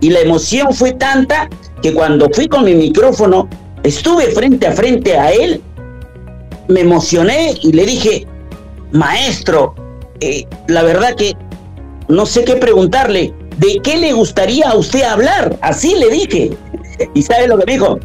y 0.02 0.10
la 0.10 0.20
emoción 0.20 0.74
fue 0.74 0.92
tanta 0.92 1.48
que 1.80 1.94
cuando 1.94 2.28
fui 2.28 2.46
con 2.46 2.64
mi 2.64 2.74
micrófono, 2.74 3.48
estuve 3.84 4.26
frente 4.26 4.66
a 4.66 4.72
frente 4.72 5.16
a 5.16 5.32
él, 5.32 5.62
me 6.68 6.80
emocioné 6.80 7.54
y 7.62 7.72
le 7.72 7.86
dije, 7.86 8.26
maestro, 8.92 9.74
eh, 10.20 10.44
la 10.68 10.82
verdad 10.82 11.14
que 11.14 11.32
no 12.08 12.26
sé 12.26 12.44
qué 12.44 12.56
preguntarle, 12.56 13.32
¿de 13.56 13.80
qué 13.82 13.96
le 13.96 14.12
gustaría 14.12 14.68
a 14.68 14.76
usted 14.76 15.04
hablar? 15.04 15.56
Así 15.62 15.94
le 15.94 16.10
dije. 16.10 16.50
¿Y 17.14 17.22
sabe 17.22 17.48
lo 17.48 17.56
que 17.58 17.64
me 17.64 17.72
dijo? 17.72 17.98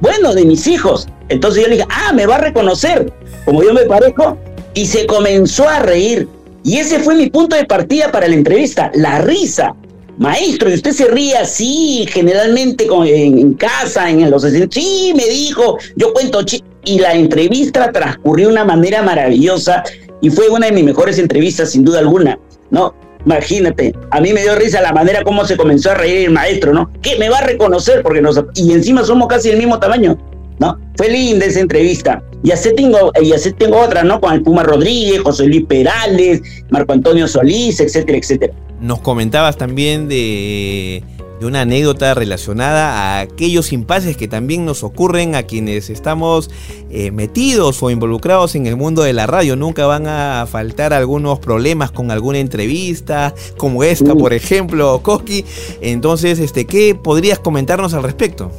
Bueno, 0.00 0.32
de 0.32 0.44
mis 0.44 0.68
hijos. 0.68 1.08
Entonces 1.28 1.64
yo 1.64 1.68
le 1.68 1.74
dije, 1.74 1.88
ah, 1.90 2.12
me 2.12 2.24
va 2.24 2.36
a 2.36 2.40
reconocer, 2.40 3.12
como 3.44 3.64
yo 3.64 3.74
me 3.74 3.82
parezco, 3.82 4.38
y 4.74 4.86
se 4.86 5.06
comenzó 5.06 5.68
a 5.68 5.80
reír. 5.80 6.28
Y 6.64 6.78
ese 6.78 7.00
fue 7.00 7.14
mi 7.14 7.28
punto 7.28 7.56
de 7.56 7.64
partida 7.64 8.10
para 8.12 8.28
la 8.28 8.34
entrevista, 8.34 8.90
la 8.94 9.20
risa. 9.20 9.74
Maestro, 10.18 10.70
y 10.70 10.74
usted 10.74 10.92
se 10.92 11.06
ríe 11.06 11.36
así, 11.36 12.06
generalmente 12.08 12.86
en, 12.86 13.54
casa, 13.54 14.10
en 14.10 14.30
los 14.30 14.42
sí, 14.70 15.12
me 15.16 15.26
dijo, 15.26 15.78
yo 15.96 16.12
cuento 16.12 16.40
y 16.84 16.98
la 16.98 17.14
entrevista 17.14 17.90
transcurrió 17.90 18.48
de 18.48 18.52
una 18.52 18.64
manera 18.64 19.02
maravillosa 19.02 19.82
y 20.20 20.28
fue 20.30 20.48
una 20.50 20.66
de 20.66 20.72
mis 20.72 20.84
mejores 20.84 21.18
entrevistas 21.18 21.70
sin 21.70 21.82
duda 21.82 22.00
alguna, 22.00 22.38
¿no? 22.70 22.94
Imagínate, 23.24 23.94
a 24.10 24.20
mí 24.20 24.32
me 24.32 24.42
dio 24.42 24.54
risa 24.54 24.82
la 24.82 24.92
manera 24.92 25.22
como 25.22 25.44
se 25.46 25.56
comenzó 25.56 25.92
a 25.92 25.94
reír 25.94 26.26
el 26.26 26.30
maestro, 26.30 26.74
¿no? 26.74 26.92
Que 27.00 27.18
me 27.18 27.30
va 27.30 27.38
a 27.38 27.46
reconocer 27.46 28.02
porque 28.02 28.20
nos 28.20 28.40
y 28.54 28.72
encima 28.72 29.04
somos 29.04 29.28
casi 29.28 29.48
el 29.48 29.56
mismo 29.56 29.78
tamaño. 29.78 30.18
¿no? 30.58 30.78
Fue 30.96 31.08
linda 31.08 31.46
esa 31.46 31.60
entrevista. 31.60 32.22
Y 32.42 32.50
así 32.50 32.74
tengo, 32.74 33.12
y 33.20 33.32
así 33.32 33.52
tengo 33.52 33.80
otra, 33.80 34.02
¿no? 34.02 34.20
Con 34.20 34.32
el 34.32 34.42
Puma 34.42 34.62
Rodríguez, 34.62 35.20
José 35.20 35.46
Luis 35.46 35.64
Perales, 35.64 36.42
Marco 36.70 36.92
Antonio 36.92 37.28
Solís, 37.28 37.80
etcétera, 37.80 38.18
etcétera. 38.18 38.52
Nos 38.80 39.00
comentabas 39.00 39.56
también 39.56 40.08
de 40.08 41.04
una 41.46 41.62
anécdota 41.62 42.14
relacionada 42.14 42.92
a 42.92 43.20
aquellos 43.20 43.72
impases 43.72 44.16
que 44.16 44.28
también 44.28 44.64
nos 44.64 44.82
ocurren 44.82 45.34
a 45.34 45.44
quienes 45.44 45.90
estamos 45.90 46.50
eh, 46.90 47.10
metidos 47.10 47.82
o 47.82 47.90
involucrados 47.90 48.54
en 48.54 48.66
el 48.66 48.76
mundo 48.76 49.02
de 49.02 49.12
la 49.12 49.26
radio. 49.26 49.56
Nunca 49.56 49.86
van 49.86 50.06
a 50.06 50.46
faltar 50.50 50.92
algunos 50.92 51.38
problemas 51.38 51.90
con 51.90 52.10
alguna 52.10 52.38
entrevista, 52.38 53.34
como 53.56 53.84
esta, 53.84 54.14
por 54.14 54.32
ejemplo, 54.32 55.00
Koski. 55.02 55.44
Entonces, 55.80 56.38
este, 56.38 56.66
¿qué 56.66 56.94
podrías 56.94 57.38
comentarnos 57.38 57.94
al 57.94 58.02
respecto? 58.02 58.50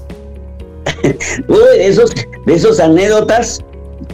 de, 1.04 1.88
esos, 1.88 2.12
de 2.46 2.54
esos 2.54 2.80
anécdotas, 2.80 3.64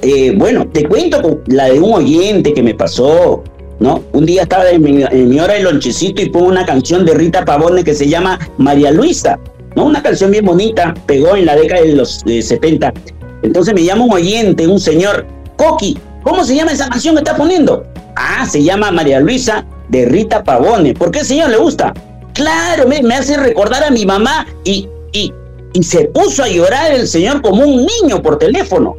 eh, 0.02 0.34
bueno, 0.36 0.68
te 0.68 0.88
cuento 0.88 1.42
la 1.48 1.66
de 1.66 1.80
un 1.80 1.94
oyente 1.94 2.54
que 2.54 2.64
me 2.64 2.74
pasó 2.74 3.44
¿no? 3.80 4.04
Un 4.12 4.26
día 4.26 4.44
estaba 4.44 4.70
en 4.70 4.82
mi, 4.82 5.40
hora 5.40 5.54
de 5.54 5.62
lonchecito 5.62 6.22
y 6.22 6.30
pongo 6.30 6.48
una 6.48 6.66
canción 6.66 7.06
de 7.06 7.14
Rita 7.14 7.46
Pavone 7.46 7.84
que 7.84 7.94
se 7.94 8.08
llama 8.08 8.38
María 8.58 8.92
Luisa, 8.92 9.40
¿no? 9.76 9.86
Una 9.86 10.04
canción 10.04 10.32
bien 10.32 10.46
bonita, 10.46 10.94
pegó 11.06 11.36
en 11.36 11.46
la 11.46 11.56
década 11.56 11.82
de 11.82 11.94
los 11.94 12.22
70. 12.26 12.94
Entonces 13.42 13.74
me 13.74 13.84
llama 13.84 14.06
un 14.06 14.14
oyente, 14.14 14.68
un 14.68 14.80
señor, 14.80 15.26
Coqui, 15.56 15.98
¿cómo 16.24 16.44
se 16.44 16.56
llama 16.56 16.74
esa 16.74 16.90
canción 16.90 17.16
que 17.16 17.22
está 17.22 17.36
poniendo? 17.36 17.86
Ah, 18.16 18.46
se 18.46 18.62
llama 18.62 18.92
María 18.92 19.20
Luisa 19.20 19.66
de 19.88 20.06
Rita 20.06 20.44
Pavone. 20.44 20.94
¿Por 20.94 21.12
qué, 21.12 21.24
señor, 21.24 21.50
le 21.50 21.58
gusta? 21.58 21.94
Claro, 22.34 22.86
me, 22.88 23.16
hace 23.16 23.38
recordar 23.38 23.84
a 23.84 23.92
mi 23.92 24.06
mamá 24.06 24.46
y, 24.66 24.88
y 25.14 25.34
se 25.82 26.06
puso 26.06 26.44
a 26.44 26.50
llorar 26.50 26.92
el 26.92 27.08
señor 27.08 27.42
como 27.42 27.64
un 27.64 27.86
niño 27.86 28.22
por 28.22 28.38
teléfono. 28.38 28.96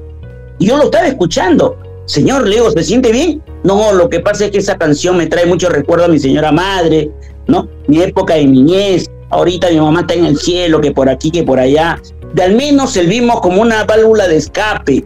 Y 0.61 0.67
yo 0.67 0.77
lo 0.77 0.85
estaba 0.85 1.07
escuchando. 1.07 1.79
Señor, 2.05 2.47
Leo, 2.47 2.71
¿se 2.71 2.85
siente 2.85 3.11
bien? 3.11 3.43
No, 3.65 3.95
lo 3.95 4.11
que 4.11 4.21
pasa 4.21 4.45
es 4.45 4.51
que 4.51 4.59
esa 4.59 4.77
canción 4.77 5.17
me 5.17 5.27
trae 5.27 5.47
mucho 5.47 5.71
recuerdo 5.71 6.05
a 6.05 6.09
mi 6.09 6.19
señora 6.19 6.53
madre, 6.53 7.11
¿no? 7.47 7.67
Mi 7.89 8.03
época 8.03 8.35
de 8.35 8.45
niñez. 8.45 9.07
Ahorita 9.31 9.71
mi 9.71 9.81
mamá 9.81 10.01
está 10.01 10.15
en 10.15 10.27
el 10.27 10.37
cielo, 10.37 10.83
que 10.83 10.93
por 10.93 11.09
aquí, 11.09 11.31
que 11.31 11.45
por 11.45 11.59
allá. 11.59 11.99
De 12.35 12.43
al 12.43 12.57
menos 12.57 12.93
servimos 12.93 13.41
como 13.41 13.63
una 13.63 13.85
válvula 13.85 14.29
de 14.29 14.37
escape. 14.37 15.03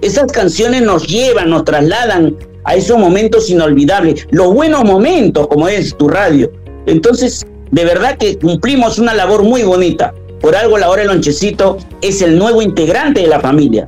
Esas 0.00 0.32
canciones 0.32 0.80
nos 0.80 1.06
llevan, 1.06 1.50
nos 1.50 1.64
trasladan 1.64 2.34
a 2.64 2.74
esos 2.74 2.98
momentos 2.98 3.50
inolvidables, 3.50 4.26
los 4.30 4.54
buenos 4.54 4.84
momentos, 4.84 5.48
como 5.48 5.68
es 5.68 5.94
tu 5.98 6.08
radio. 6.08 6.50
Entonces, 6.86 7.44
de 7.72 7.84
verdad 7.84 8.16
que 8.16 8.38
cumplimos 8.38 8.98
una 8.98 9.12
labor 9.12 9.42
muy 9.42 9.64
bonita. 9.64 10.14
Por 10.40 10.56
algo 10.56 10.78
la 10.78 10.88
hora 10.88 11.02
del 11.02 11.10
lonchecito 11.10 11.76
es 12.00 12.22
el 12.22 12.38
nuevo 12.38 12.62
integrante 12.62 13.20
de 13.20 13.26
la 13.26 13.40
familia 13.40 13.86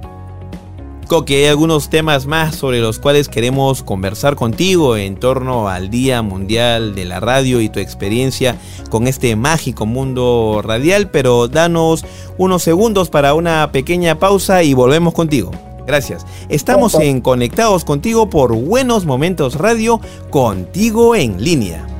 que 1.06 1.36
hay 1.36 1.46
algunos 1.46 1.88
temas 1.88 2.26
más 2.26 2.56
sobre 2.56 2.80
los 2.80 2.98
cuales 2.98 3.28
queremos 3.28 3.84
conversar 3.84 4.34
contigo 4.34 4.96
en 4.96 5.16
torno 5.16 5.68
al 5.68 5.88
Día 5.88 6.20
Mundial 6.20 6.96
de 6.96 7.04
la 7.04 7.20
Radio 7.20 7.60
y 7.60 7.68
tu 7.68 7.78
experiencia 7.78 8.56
con 8.90 9.06
este 9.06 9.36
mágico 9.36 9.86
mundo 9.86 10.62
radial, 10.64 11.08
pero 11.10 11.46
danos 11.46 12.04
unos 12.38 12.64
segundos 12.64 13.08
para 13.08 13.34
una 13.34 13.70
pequeña 13.70 14.18
pausa 14.18 14.64
y 14.64 14.74
volvemos 14.74 15.14
contigo. 15.14 15.52
Gracias. 15.86 16.26
Estamos 16.48 16.94
en 16.94 17.20
Conectados 17.20 17.84
contigo 17.84 18.28
por 18.28 18.52
Buenos 18.56 19.06
Momentos 19.06 19.54
Radio, 19.54 20.00
contigo 20.30 21.14
en 21.14 21.42
línea. 21.42 21.95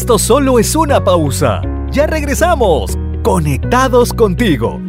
Esto 0.00 0.16
solo 0.16 0.60
es 0.60 0.76
una 0.76 1.02
pausa. 1.02 1.60
Ya 1.90 2.06
regresamos. 2.06 2.96
Conectados 3.24 4.12
contigo. 4.12 4.80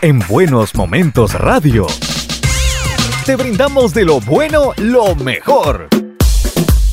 En 0.00 0.20
Buenos 0.26 0.74
Momentos 0.74 1.34
Radio. 1.34 1.86
Te 3.26 3.36
brindamos 3.36 3.92
de 3.92 4.06
lo 4.06 4.20
bueno 4.20 4.72
lo 4.78 5.14
mejor. 5.16 5.88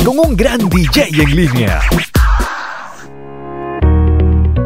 Con 0.03 0.19
un 0.19 0.35
gran 0.35 0.67
DJ 0.67 1.07
en 1.23 1.33
línea. 1.33 1.79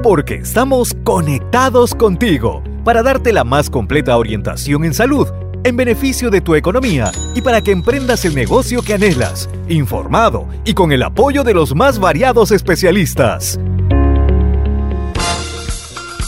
Porque 0.02 0.34
estamos 0.34 0.96
conectados 1.04 1.94
contigo 1.94 2.64
para 2.84 3.04
darte 3.04 3.32
la 3.34 3.44
más 3.44 3.70
completa 3.70 4.18
orientación 4.18 4.84
en 4.84 4.96
salud 4.96 5.28
en 5.68 5.78
beneficio 5.78 6.30
de 6.30 6.42
tu 6.42 6.56
economía 6.56 7.12
y 7.36 7.42
para 7.42 7.62
que 7.62 7.72
emprendas 7.72 8.26
el 8.26 8.36
negocio 8.36 8.82
que 8.82 8.94
anhelas, 8.94 9.50
informado 9.68 10.48
y 10.66 10.74
con 10.74 10.92
el 10.92 11.04
apoyo 11.04 11.44
de 11.44 11.54
los 11.54 11.76
más 11.76 12.00
variados 12.00 12.52
especialistas. 12.52 13.60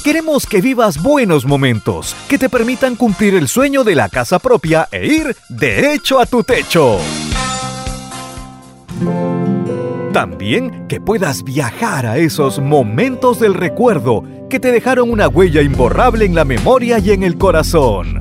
Queremos 0.04 0.46
que 0.46 0.62
vivas 0.62 1.02
buenos 1.02 1.46
momentos 1.46 2.16
que 2.28 2.38
te 2.38 2.50
permitan 2.50 2.96
cumplir 2.96 3.36
el 3.36 3.48
sueño 3.48 3.84
de 3.84 3.96
la 3.96 4.10
casa 4.10 4.40
propia 4.40 4.88
e 4.92 5.06
ir 5.06 5.36
derecho 5.50 6.20
a 6.20 6.26
tu 6.26 6.44
techo. 6.44 6.98
También 10.14 10.88
que 10.88 11.00
puedas 11.00 11.44
viajar 11.44 12.06
a 12.06 12.18
esos 12.18 12.60
momentos 12.60 13.40
del 13.40 13.54
recuerdo 13.54 14.24
que 14.50 14.60
te 14.60 14.72
dejaron 14.72 15.12
una 15.12 15.28
huella 15.28 15.62
imborrable 15.62 16.26
en 16.26 16.34
la 16.34 16.44
memoria 16.44 16.98
y 16.98 17.12
en 17.12 17.24
el 17.24 17.38
corazón. 17.38 18.20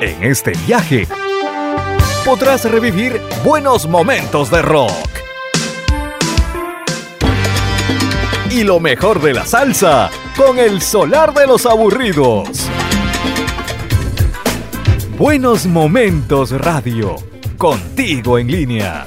En 0.00 0.24
este 0.24 0.52
viaje 0.66 1.06
podrás 2.24 2.64
revivir 2.64 3.20
buenos 3.44 3.86
momentos 3.86 4.50
de 4.50 4.62
rock. 4.62 4.90
Y 8.50 8.64
lo 8.64 8.80
mejor 8.80 9.20
de 9.20 9.34
la 9.34 9.44
salsa 9.44 10.08
con 10.38 10.58
el 10.58 10.80
solar 10.80 11.34
de 11.34 11.46
los 11.46 11.66
aburridos. 11.66 12.48
Buenos 15.18 15.66
momentos 15.66 16.50
radio, 16.52 17.16
contigo 17.58 18.38
en 18.38 18.50
línea. 18.50 19.04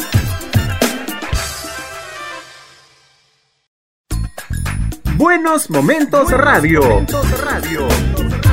Buenos 5.16 5.72
momentos 5.72 6.30
radio. 6.30 6.82
Momentos 6.84 7.42
radio. 7.42 8.53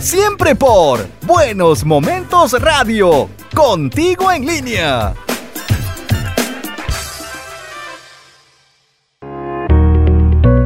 Siempre 0.00 0.54
por 0.54 1.06
Buenos 1.26 1.84
Momentos 1.84 2.58
Radio, 2.58 3.28
contigo 3.54 4.32
en 4.32 4.46
línea. 4.46 5.12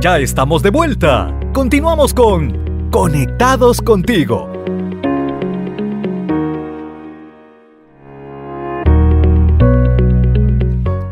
Ya 0.07 0.21
estamos 0.21 0.63
de 0.63 0.71
vuelta. 0.71 1.37
Continuamos 1.53 2.15
con 2.15 2.91
Conectados 2.93 3.83
contigo. 3.83 4.56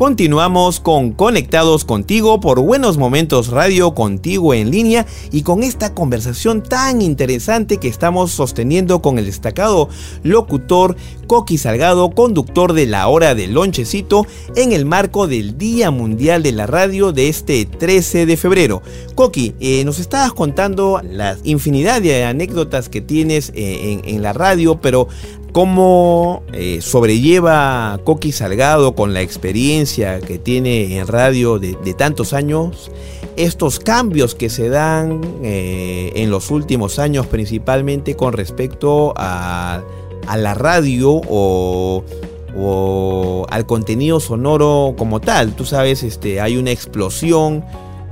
Continuamos 0.05 0.81
con 0.81 1.13
Conectados 1.13 1.87
contigo 1.87 2.39
por 2.39 2.61
Buenos 2.61 2.99
Momentos 2.99 3.49
Radio 3.49 3.95
contigo 3.95 4.53
en 4.53 4.71
línea 4.71 5.07
y 5.33 5.41
con 5.45 5.63
esta 5.63 5.95
conversación 5.95 6.63
tan 6.63 7.01
interesante 7.01 7.79
que 7.79 7.89
estamos 7.89 8.31
sosteniendo 8.31 9.01
con 9.01 9.19
el 9.19 9.25
destacado 9.25 9.89
locutor 10.23 10.95
Coqui 11.27 11.57
Salgado, 11.57 12.11
conductor 12.11 12.75
de 12.75 12.85
la 12.85 13.09
hora 13.09 13.35
del 13.35 13.55
lonchecito 13.55 14.27
en 14.57 14.73
el 14.73 14.85
marco 14.85 15.27
del 15.27 15.57
Día 15.57 15.91
Mundial 15.91 16.43
de 16.43 16.53
la 16.53 16.67
Radio 16.67 17.13
de 17.13 17.31
este 17.31 17.65
13 17.65 18.27
de 18.27 18.37
febrero. 18.37 18.83
Coqui, 19.15 19.55
eh, 19.59 19.87
nos 19.87 20.01
estabas 20.01 20.35
contando 20.35 21.01
la 21.03 21.39
infinidad 21.45 22.03
de 22.03 22.25
anécdotas 22.25 22.91
que 22.91 23.01
tienes 23.01 23.53
eh, 23.55 24.03
en, 24.05 24.23
la 24.23 24.35
radio, 24.35 24.81
pero 24.83 25.09
cómo 25.53 26.43
eh, 26.53 26.81
sobrelleva 26.83 28.01
Coqui 28.05 28.33
Salgado 28.33 28.95
con 28.95 29.15
la 29.15 29.23
experiencia 29.23 29.94
que 29.95 30.39
tiene 30.43 30.99
en 30.99 31.07
radio 31.07 31.59
de, 31.59 31.75
tantos 31.97 32.33
años 32.33 32.91
estos 33.37 33.79
cambios 33.79 34.35
que 34.35 34.51
se 34.51 34.69
dan 34.69 35.21
eh, 35.43 36.13
en 36.17 36.31
los 36.31 36.51
últimos 36.51 36.99
años 36.99 37.27
principalmente 37.27 38.17
con 38.17 38.33
respecto 38.33 39.13
a, 39.17 39.83
la 40.37 40.55
radio 40.55 41.21
o, 41.29 42.03
al 43.51 43.67
contenido 43.67 44.21
sonoro 44.21 44.95
como 44.97 45.21
tal. 45.21 45.55
Tú 45.55 45.65
sabes, 45.65 46.03
este, 46.03 46.41
hay 46.41 46.57
una 46.57 46.71
explosión 46.71 47.65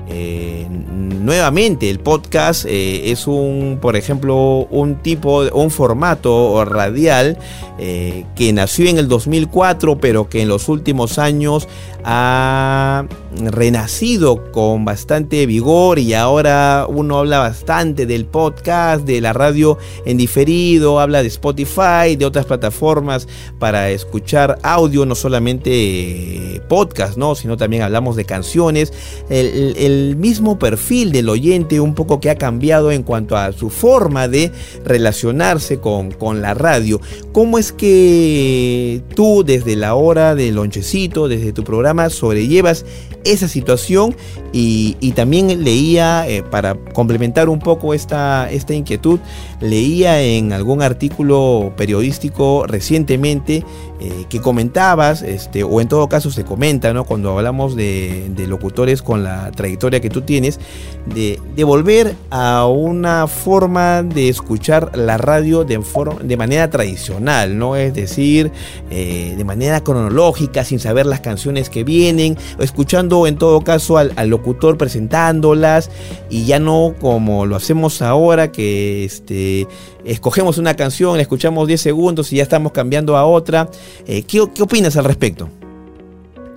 eh, 0.08 0.66
nuevamente, 0.68 1.88
el 1.88 2.00
podcast 2.00 2.64
eh, 2.66 3.12
es 3.12 3.26
un, 3.26 3.78
por 3.80 3.96
ejemplo, 3.96 4.66
un 4.70 4.96
tipo, 4.96 5.42
un 5.52 5.70
formato 5.70 6.64
radial 6.64 7.38
eh, 7.78 8.24
que 8.34 8.52
nació 8.52 8.88
en 8.88 8.98
el 8.98 9.08
2004, 9.08 9.98
pero 9.98 10.28
que 10.28 10.42
en 10.42 10.48
los 10.48 10.68
últimos 10.68 11.18
años 11.18 11.68
ha 12.04 13.06
renacido 13.44 14.50
con 14.50 14.84
bastante 14.84 15.46
vigor 15.46 15.98
y 15.98 16.14
ahora 16.14 16.86
uno 16.88 17.18
habla 17.18 17.38
bastante 17.38 18.04
del 18.04 18.26
podcast, 18.26 19.04
de 19.04 19.20
la 19.20 19.32
radio 19.32 19.78
en 20.04 20.18
diferido, 20.18 21.00
habla 21.00 21.22
de 21.22 21.28
Spotify, 21.28 22.16
de 22.18 22.26
otras 22.26 22.44
plataformas 22.44 23.28
para 23.58 23.90
escuchar 23.90 24.58
audio, 24.62 25.06
no 25.06 25.14
solamente 25.14 26.60
podcast, 26.68 27.16
¿no? 27.16 27.34
sino 27.34 27.56
también 27.56 27.82
hablamos 27.82 28.16
de 28.16 28.24
canciones. 28.24 28.92
El, 29.28 29.76
mismo 30.16 30.58
perfil 30.58 31.12
del 31.12 31.28
oyente 31.28 31.80
un 31.80 31.94
poco 31.94 32.20
que 32.20 32.30
ha 32.30 32.36
cambiado 32.36 32.92
en 32.92 33.02
cuanto 33.02 33.36
a 33.36 33.52
su 33.52 33.70
forma 33.70 34.28
de 34.28 34.50
relacionarse 34.84 35.78
con, 35.78 36.10
con 36.10 36.42
la 36.42 36.54
radio. 36.54 37.00
¿Cómo 37.32 37.58
es 37.58 37.72
que 37.72 39.02
tú 39.14 39.42
desde 39.44 39.76
la 39.76 39.94
hora 39.94 40.34
del 40.34 40.56
lonchecito, 40.56 41.28
desde 41.28 41.52
tu 41.52 41.64
programa, 41.64 42.10
sobrellevas 42.10 42.84
esa 43.24 43.48
situación 43.48 44.16
y, 44.52 45.12
también 45.12 45.64
leía, 45.64 46.28
eh, 46.28 46.42
para 46.42 46.74
complementar 46.74 47.48
un 47.48 47.58
poco 47.58 47.94
esta, 47.94 48.50
esta 48.50 48.74
inquietud, 48.74 49.18
leía 49.60 50.20
en 50.22 50.52
algún 50.52 50.82
artículo 50.82 51.72
periodístico 51.76 52.66
recientemente 52.66 53.64
eh, 54.04 54.26
que 54.28 54.40
comentabas, 54.40 55.22
este, 55.22 55.62
o 55.62 55.80
en 55.80 55.86
todo 55.86 56.08
caso 56.08 56.32
se 56.32 56.42
comenta, 56.42 56.92
¿no? 56.92 57.04
cuando 57.04 57.38
hablamos 57.38 57.76
de, 57.76 58.32
locutores 58.48 59.00
con 59.00 59.22
la 59.22 59.52
trayectoria 59.52 60.00
que 60.00 60.10
tú 60.10 60.22
tienes, 60.22 60.58
de, 61.14 61.38
volver 61.62 62.16
a 62.28 62.66
una 62.66 63.28
forma 63.28 64.02
de 64.02 64.28
escuchar 64.28 64.98
la 64.98 65.18
radio 65.18 65.62
de, 65.62 65.80
de 66.24 66.36
manera 66.36 66.68
tradicional, 66.68 67.56
¿no? 67.56 67.76
es 67.76 67.94
decir, 67.94 68.50
eh, 68.90 69.34
de 69.36 69.44
manera 69.44 69.84
cronológica, 69.84 70.64
sin 70.64 70.80
saber 70.80 71.06
las 71.06 71.20
canciones 71.20 71.70
que 71.70 71.84
vienen, 71.84 72.36
escuchando 72.58 73.28
en 73.28 73.38
todo 73.38 73.60
caso 73.60 73.98
al, 73.98 74.12
locutor 74.28 74.78
presentándolas 74.78 75.90
y 76.28 76.44
ya 76.44 76.58
no 76.58 76.94
como 77.00 77.46
lo 77.46 77.54
hacemos 77.54 78.02
ahora 78.02 78.50
que 78.50 79.04
este, 79.04 79.68
escogemos 80.04 80.58
una 80.58 80.74
canción, 80.74 81.20
escuchamos 81.20 81.68
10 81.68 81.80
segundos 81.80 82.32
y 82.32 82.36
ya 82.36 82.42
estamos 82.42 82.72
cambiando 82.72 83.16
a 83.16 83.24
otra. 83.24 83.68
Eh, 84.06 84.22
¿qué, 84.22 84.40
opinas 84.40 84.96
al 84.96 85.04
respecto? 85.04 85.48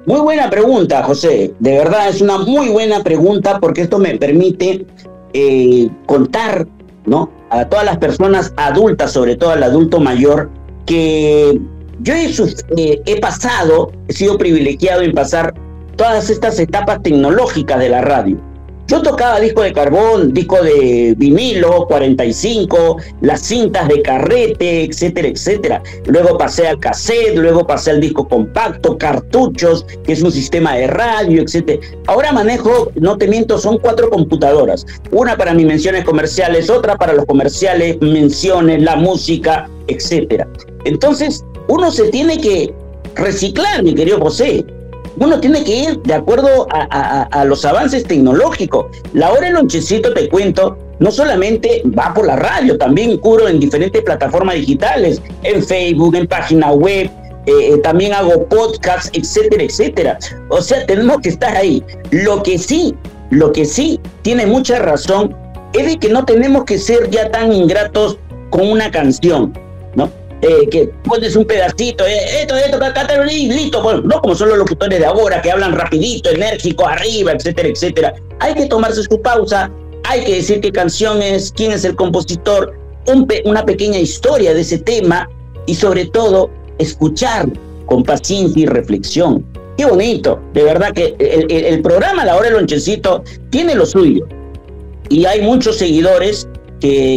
Muy 0.06 0.22
buena 0.22 0.50
pregunta, 0.50 1.04
José. 1.04 1.54
De 1.60 1.78
verdad 1.78 2.10
es 2.10 2.22
una 2.22 2.38
muy 2.38 2.70
buena 2.70 3.04
pregunta 3.04 3.60
porque 3.60 3.82
esto 3.82 3.98
me 3.98 4.16
permite 4.18 4.86
eh, 5.34 5.90
contar 6.06 6.68
¿no? 7.06 7.32
a 7.50 7.66
todas 7.66 7.86
las 7.86 7.98
personas 7.98 8.54
adultas, 8.58 9.12
sobre 9.12 9.36
todo 9.36 9.52
al 9.52 9.64
adulto 9.64 10.00
mayor, 10.00 10.50
que 10.86 11.60
yo 12.02 12.14
he, 12.14 12.26
eh, 12.78 13.02
he 13.06 13.20
pasado, 13.20 13.92
he 14.08 14.14
sido 14.14 14.38
privilegiado 14.38 15.02
en 15.02 15.14
pasar 15.14 15.54
todas 15.96 16.30
estas 16.30 16.60
etapas 16.60 17.02
tecnológicas 17.02 17.80
de 17.80 17.90
la 17.90 18.02
radio. 18.02 18.38
Yo 18.88 19.02
tocaba 19.02 19.40
disco 19.40 19.64
de 19.64 19.74
carbón, 19.74 20.32
disco 20.32 20.62
de 20.62 21.16
vinilo, 21.18 21.88
45, 21.88 22.98
las 23.22 23.42
cintas 23.42 23.88
de 23.88 24.04
carrete, 24.04 24.84
etcétera, 24.84 25.28
etcétera. 25.28 25.84
Luego 26.06 26.38
pasé 26.38 26.68
al 26.68 26.80
cassette, 26.80 27.36
luego 27.36 27.66
pasé 27.66 27.92
al 27.92 28.00
disco 28.00 28.28
compacto, 28.28 28.96
cartuchos, 29.00 29.88
que 30.04 30.14
es 30.14 30.22
un 30.22 30.32
sistema 30.32 30.76
de 30.76 30.86
radio, 30.86 31.42
etcétera. 31.42 31.82
Ahora 32.06 32.32
manejo, 32.32 32.92
no 32.94 33.18
te 33.18 33.28
miento, 33.28 33.58
son 33.58 33.80
cuatro 33.80 34.12
computadoras. 34.12 34.86
Una 35.10 35.36
para 35.36 35.56
mis 35.56 35.66
menciones 35.66 36.06
comerciales, 36.06 36.70
otra 36.70 36.96
para 36.96 37.14
los 37.14 37.26
comerciales, 37.26 38.00
menciones, 38.02 38.84
la 38.84 38.98
música, 38.98 39.68
etcétera. 39.88 40.48
Entonces, 40.86 41.44
uno 41.70 41.90
se 41.90 42.10
tiene 42.10 42.40
que 42.40 42.72
reciclar, 43.16 43.82
mi 43.82 43.96
querido 43.96 44.20
José 44.20 44.64
uno 45.18 45.40
tiene 45.40 45.64
que 45.64 45.76
ir 45.76 46.02
de 46.02 46.14
acuerdo 46.14 46.68
a, 46.72 47.46
los 47.46 47.66
avances 47.66 48.04
tecnológicos. 48.04 48.86
La 49.14 49.32
hora 49.32 49.42
del 49.42 49.54
lonchecito, 49.54 50.14
te 50.14 50.30
cuento, 50.30 50.78
no 51.00 51.12
solamente 51.12 51.84
va 51.98 52.14
por 52.14 52.26
la 52.26 52.36
radio, 52.36 52.78
también 52.78 53.18
cubro 53.18 53.48
en 53.48 53.60
diferentes 53.60 54.02
plataformas 54.02 54.56
digitales, 54.56 55.22
en 55.44 55.64
Facebook, 55.64 56.16
en 56.16 56.28
página 56.28 56.72
web, 56.72 57.10
eh, 57.46 57.74
eh, 57.74 57.78
también 57.84 58.14
hago 58.14 58.46
podcasts, 58.48 59.10
etcétera, 59.14 59.64
etcétera. 59.64 60.18
O 60.50 60.62
sea, 60.62 60.86
tenemos 60.86 61.22
que 61.22 61.30
estar 61.30 61.56
ahí. 61.56 61.84
Lo 62.12 62.42
que 62.42 62.58
sí, 62.58 62.96
lo 63.30 63.52
que 63.52 63.66
sí 63.66 64.00
tiene 64.24 64.46
mucha 64.46 64.80
razón 64.80 65.36
es 65.74 65.86
de 65.86 65.98
que 65.98 66.10
no 66.10 66.26
tenemos 66.26 66.66
que 66.66 66.78
ser 66.78 67.10
ya 67.10 67.30
tan 67.30 67.54
ingratos 67.54 68.18
con 68.50 68.70
una 68.70 68.90
canción, 68.90 69.54
¿no? 69.96 70.10
Eh, 70.48 70.70
que 70.70 70.88
pones 71.04 71.36
un 71.36 71.44
pedacito, 71.46 72.06
eh, 72.06 72.42
esto, 72.42 72.56
esto, 72.56 72.78
y 73.32 73.48
listo, 73.48 73.82
bueno, 73.82 74.02
no 74.02 74.22
como 74.22 74.36
son 74.36 74.50
los 74.50 74.60
locutores 74.60 75.00
de 75.00 75.06
ahora 75.06 75.42
que 75.42 75.50
hablan 75.50 75.74
rapidito, 75.74 76.30
enérgico, 76.30 76.88
arriba, 76.88 77.32
etcétera, 77.32 77.70
etcétera. 77.70 78.14
Hay 78.42 78.54
que 78.54 78.68
tomarse 78.68 79.02
su 79.02 79.20
pausa, 79.24 79.72
hay 80.04 80.24
que 80.24 80.36
decir 80.36 80.62
qué 80.62 80.72
canción 80.72 81.20
es, 81.24 81.52
quién 81.52 81.72
es 81.72 81.84
el 81.84 81.96
compositor, 81.96 82.78
una 83.46 83.66
pequeña 83.66 83.98
historia 83.98 84.54
de 84.54 84.62
ese 84.62 84.78
tema 84.78 85.28
y 85.66 85.74
sobre 85.74 86.06
todo 86.06 86.52
escuchar 86.78 87.48
con 87.88 88.04
paciencia 88.04 88.62
y 88.62 88.66
reflexión. 88.68 89.44
Qué 89.78 89.86
bonito, 89.86 90.40
de 90.54 90.64
verdad 90.64 90.94
que 90.94 91.16
el, 91.18 91.82
programa 91.82 92.24
La 92.24 92.36
Hora 92.36 92.46
del 92.46 92.58
Lonchecito 92.58 93.24
tiene 93.50 93.74
lo 93.74 93.88
suyo 93.88 94.28
y 95.10 95.26
hay 95.26 95.42
muchos 95.42 95.78
seguidores 95.78 96.48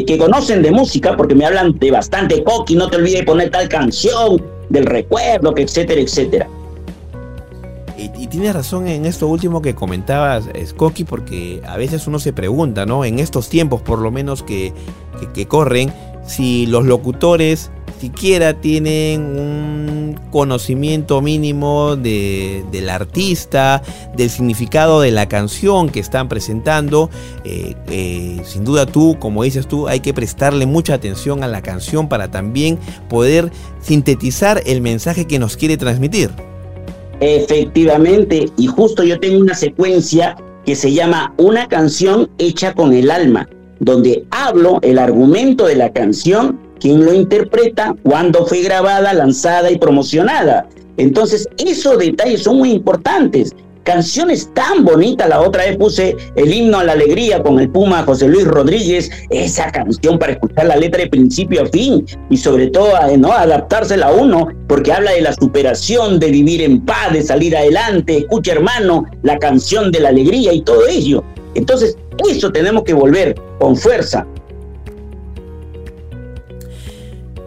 que, 0.07 0.19
conocen 0.19 0.63
de 0.63 0.71
música, 0.71 1.17
porque 1.17 1.35
me 1.35 1.45
hablan 1.45 1.79
de 1.79 1.91
bastante 1.91 2.43
coqui, 2.43 2.77
no 2.77 2.89
te 2.89 2.97
olvides 2.97 3.25
poner 3.25 3.51
tal 3.51 3.69
canción, 3.69 4.43
del 4.69 4.87
recuerdo, 4.87 5.55
que 5.55 5.63
etcétera, 5.63 6.01
etcétera. 6.01 6.49
Y, 7.97 8.29
tienes 8.29 8.55
razón 8.55 8.87
en 8.87 9.07
esto 9.07 9.27
último 9.27 9.61
que 9.61 9.75
comentabas, 9.75 10.49
Skoki, 10.67 11.05
porque 11.05 11.61
a 11.67 11.77
veces 11.77 12.07
uno 12.07 12.19
se 12.19 12.33
pregunta, 12.33 12.87
¿no? 12.87 13.05
En 13.05 13.19
estos 13.19 13.49
tiempos, 13.49 13.83
por 13.83 13.99
lo 13.99 14.11
menos 14.11 14.43
que, 14.43 14.73
que 15.35 15.47
corren, 15.47 15.93
si 16.25 16.67
los 16.67 16.85
locutores 16.85 17.71
siquiera 17.99 18.61
tienen 18.61 19.23
un 19.23 20.21
conocimiento 20.31 21.21
mínimo 21.21 21.97
de, 21.97 22.65
del 22.71 22.89
artista, 22.89 23.83
del 24.17 24.31
significado 24.31 25.01
de 25.01 25.11
la 25.11 25.29
canción 25.29 25.89
que 25.89 26.01
están 26.01 26.29
presentando. 26.29 27.11
Eh, 27.45 27.75
eh, 27.91 28.41
sin 28.45 28.65
duda 28.65 28.87
tú, 28.87 29.17
como 29.19 29.43
dices 29.43 29.67
tú, 29.67 29.89
hay 29.89 30.01
que 30.01 30.15
prestarle 30.15 30.67
mucha 30.67 30.95
atención 30.95 31.43
a 31.43 31.49
la 31.49 31.63
canción 31.63 32.09
para 32.09 32.31
también 32.31 32.79
poder 33.09 33.51
sintetizar 33.81 34.63
el 34.67 34.81
mensaje 34.81 35.27
que 35.27 35.39
nos 35.39 35.57
quiere 35.57 35.77
transmitir. 35.77 36.31
Efectivamente, 37.21 38.47
y 38.57 38.67
justo 38.67 39.03
yo 39.03 39.19
tengo 39.19 39.41
una 39.41 39.55
secuencia 39.55 40.37
que 40.65 40.77
se 40.77 40.93
llama 40.93 41.35
Una 41.39 41.67
canción 41.67 42.31
hecha 42.39 42.75
con 42.75 42.93
el 42.93 43.11
alma, 43.11 43.49
donde 43.81 44.25
hablo 44.31 44.79
el 44.83 44.99
argumento 44.99 45.67
de 45.67 45.77
la 45.77 45.93
canción 45.93 46.68
quién 46.81 47.05
lo 47.05 47.13
interpreta, 47.13 47.95
cuándo 48.03 48.47
fue 48.47 48.63
grabada, 48.63 49.13
lanzada 49.13 49.71
y 49.71 49.79
promocionada. 49.79 50.69
Entonces, 50.97 51.49
esos 51.59 51.99
detalles 51.99 52.43
son 52.43 52.59
muy 52.59 52.73
importantes. 52.73 53.55
canciones 53.85 54.51
tan 54.53 54.85
bonitas. 54.85 55.27
La 55.31 55.41
otra 55.41 55.65
vez 55.65 55.79
puse 55.79 56.15
el 56.37 56.53
himno 56.53 56.79
a 56.79 56.85
la 56.85 56.93
alegría 56.93 57.43
con 57.43 57.59
el 57.59 57.71
Puma 57.71 58.03
José 58.03 58.29
Luis 58.29 58.45
Rodríguez, 58.45 59.11
esa 59.31 59.73
canción 59.73 60.19
para 60.19 60.33
escuchar 60.33 60.67
la 60.67 60.77
letra 60.77 61.01
de 61.01 61.09
principio 61.09 61.63
a 61.63 61.67
fin 61.67 62.05
y 62.29 62.37
sobre 62.37 62.67
todo 62.67 62.91
¿no? 63.17 63.33
adaptársela 63.33 64.09
a 64.09 64.13
uno, 64.13 64.49
porque 64.69 64.93
habla 64.93 65.13
de 65.13 65.23
la 65.23 65.33
superación, 65.33 66.21
de 66.21 66.31
vivir 66.31 66.61
en 66.61 66.85
paz, 66.85 67.15
de 67.15 67.23
salir 67.23 67.57
adelante. 67.57 68.19
Escucha, 68.19 68.53
hermano, 68.53 69.07
la 69.23 69.39
canción 69.39 69.91
de 69.91 70.01
la 70.01 70.11
alegría 70.11 70.53
y 70.53 70.61
todo 70.61 70.87
ello. 70.87 71.25
Entonces, 71.55 71.97
eso 72.29 72.53
tenemos 72.53 72.83
que 72.83 72.93
volver 72.93 73.37
con 73.59 73.75
fuerza. 73.75 74.27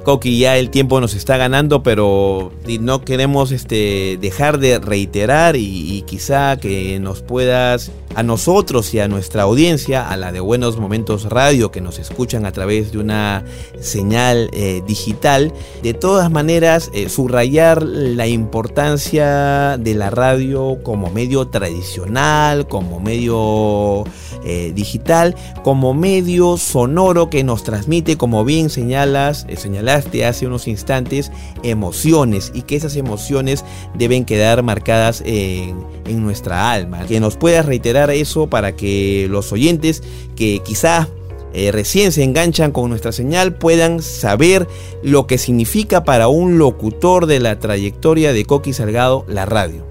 Coqui, 0.04 0.40
ya 0.40 0.58
el 0.58 0.72
tiempo 0.72 1.00
nos 1.00 1.14
está 1.14 1.38
ganando, 1.38 1.84
pero 1.84 2.52
no 2.80 3.02
queremos 3.02 3.52
este, 3.52 4.18
dejar 4.20 4.58
de 4.58 4.80
reiterar 4.80 5.56
y, 5.56 6.04
quizá 6.08 6.58
que 6.58 7.00
nos 7.00 7.22
puedas, 7.22 7.92
a 8.16 8.24
nosotros 8.24 8.94
y 8.94 9.00
a 9.00 9.08
nuestra 9.08 9.44
audiencia, 9.44 10.10
a 10.10 10.18
la 10.18 10.32
de 10.32 10.40
Buenos 10.40 10.78
Momentos 10.78 11.30
Radio, 11.30 11.72
que 11.72 11.82
nos 11.82 12.00
escuchan 12.00 12.46
a 12.46 12.52
través 12.52 12.92
de 12.92 12.98
una 12.98 13.46
señal 13.80 14.50
eh, 14.54 14.82
digital, 14.88 15.54
de 15.84 15.94
todas 15.94 16.32
maneras 16.32 16.90
eh, 16.94 17.08
subrayar 17.08 17.84
la 17.84 18.28
importancia 18.28 19.78
de 19.78 19.94
la 19.94 20.10
radio 20.10 20.80
como 20.84 21.10
medio 21.12 21.48
tradicional, 21.48 22.68
como 22.68 23.00
medio 23.00 24.04
eh, 24.44 24.72
digital, 24.74 25.36
como 25.64 25.94
medio 25.94 26.58
sonoro 26.58 27.30
que 27.30 27.44
nos 27.44 27.64
transmite, 27.64 28.18
como 28.18 28.44
bien 28.44 28.70
señalas, 28.70 29.46
señalas 29.56 29.91
hace 29.94 30.48
unos 30.48 30.68
instantes 30.68 31.32
emociones 31.64 32.52
y 32.54 32.64
que 32.64 32.76
esas 32.76 32.96
emociones 32.96 33.66
deben 33.94 34.26
quedar 34.26 34.64
marcadas 34.64 35.22
en, 35.26 35.90
nuestra 36.06 36.72
alma. 36.72 37.06
Que 37.08 37.20
nos 37.22 37.38
puedas 37.38 37.66
reiterar 37.66 38.12
eso 38.12 38.48
para 38.48 38.76
que 38.76 39.28
los 39.30 39.52
oyentes 39.54 40.04
que 40.36 40.62
quizá 40.64 41.08
eh, 41.54 41.72
recién 41.72 42.12
se 42.12 42.24
enganchan 42.24 42.72
con 42.72 42.90
nuestra 42.90 43.12
señal 43.12 43.56
puedan 43.56 44.02
saber 44.02 44.68
lo 45.04 45.26
que 45.26 45.38
significa 45.38 46.04
para 46.04 46.28
un 46.28 46.58
locutor 46.58 47.28
de 47.28 47.40
la 47.40 47.60
trayectoria 47.60 48.34
de 48.34 48.46
Coqui 48.46 48.74
Salgado 48.74 49.26
la 49.28 49.46
radio. 49.46 49.86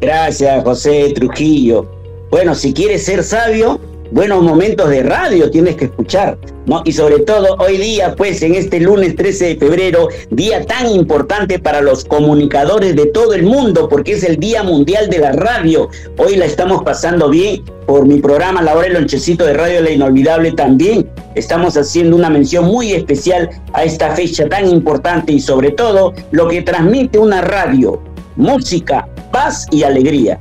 Gracias, 0.00 0.62
José 0.62 1.12
Trujillo. 1.14 1.86
Bueno, 2.30 2.54
si 2.54 2.74
quieres 2.74 3.04
ser 3.04 3.24
sabio, 3.24 3.80
buenos 4.14 4.44
momentos 4.44 4.88
de 4.90 5.02
radio 5.02 5.50
tienes 5.50 5.74
que 5.74 5.86
escuchar, 5.86 6.38
¿no? 6.66 6.82
Y 6.84 6.92
sobre 6.92 7.18
todo 7.18 7.56
hoy 7.58 7.78
día, 7.78 8.14
pues 8.14 8.42
en 8.42 8.54
este 8.54 8.78
lunes 8.78 9.16
13 9.16 9.46
de 9.46 9.56
febrero, 9.56 10.08
día 10.30 10.64
tan 10.64 10.86
importante 10.86 11.58
para 11.58 11.80
los 11.80 12.04
comunicadores 12.04 12.94
de 12.94 13.06
todo 13.06 13.34
el 13.34 13.42
mundo, 13.42 13.88
porque 13.88 14.12
es 14.12 14.22
el 14.22 14.36
Día 14.36 14.62
Mundial 14.62 15.10
de 15.10 15.18
la 15.18 15.32
Radio. 15.32 15.90
Hoy 16.16 16.36
la 16.36 16.44
estamos 16.44 16.84
pasando 16.84 17.28
bien 17.28 17.64
por 17.88 18.06
mi 18.06 18.20
programa 18.20 18.62
La 18.62 18.74
Hora 18.74 18.84
del 18.84 18.94
Lonchecito 18.94 19.44
de 19.44 19.54
Radio 19.54 19.80
La 19.80 19.90
Inolvidable 19.90 20.52
también. 20.52 21.10
Estamos 21.34 21.76
haciendo 21.76 22.16
una 22.16 22.30
mención 22.30 22.66
muy 22.66 22.92
especial 22.92 23.50
a 23.72 23.82
esta 23.82 24.14
fecha 24.14 24.48
tan 24.48 24.68
importante 24.68 25.32
y 25.32 25.40
sobre 25.40 25.72
todo 25.72 26.14
lo 26.30 26.46
que 26.46 26.62
transmite 26.62 27.18
una 27.18 27.40
radio, 27.40 28.00
música, 28.36 29.08
paz 29.32 29.66
y 29.72 29.82
alegría. 29.82 30.38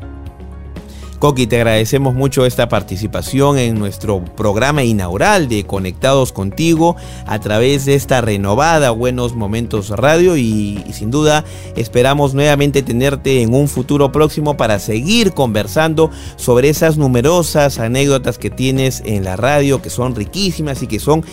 Coqui, 1.24 1.48
te 1.48 1.56
agradecemos 1.56 2.16
mucho 2.16 2.46
esta 2.46 2.68
participación 2.68 3.58
en 3.58 3.80
nuestro 3.80 4.26
programa 4.26 4.84
inaugural 4.84 5.48
de 5.48 5.64
Conectados 5.64 6.34
contigo 6.34 6.98
a 7.26 7.40
través 7.40 7.86
de 7.86 7.96
esta 7.96 8.20
renovada 8.20 8.92
Buenos 8.92 9.34
Momentos 9.34 9.90
Radio 9.92 10.36
y, 10.36 10.84
sin 10.92 11.12
duda 11.12 11.46
esperamos 11.78 12.34
nuevamente 12.34 12.82
tenerte 12.82 13.42
en 13.42 13.54
un 13.54 13.70
futuro 13.70 14.12
próximo 14.12 14.58
para 14.58 14.80
seguir 14.80 15.32
conversando 15.32 16.12
sobre 16.36 16.68
esas 16.68 16.98
numerosas 16.98 17.80
anécdotas 17.80 18.38
que 18.38 18.50
tienes 18.50 19.02
en 19.06 19.24
la 19.24 19.38
radio 19.38 19.82
que 19.82 19.90
son 19.90 20.16
riquísimas 20.16 20.84
y 20.84 20.88
que 20.88 21.00
son 21.00 21.24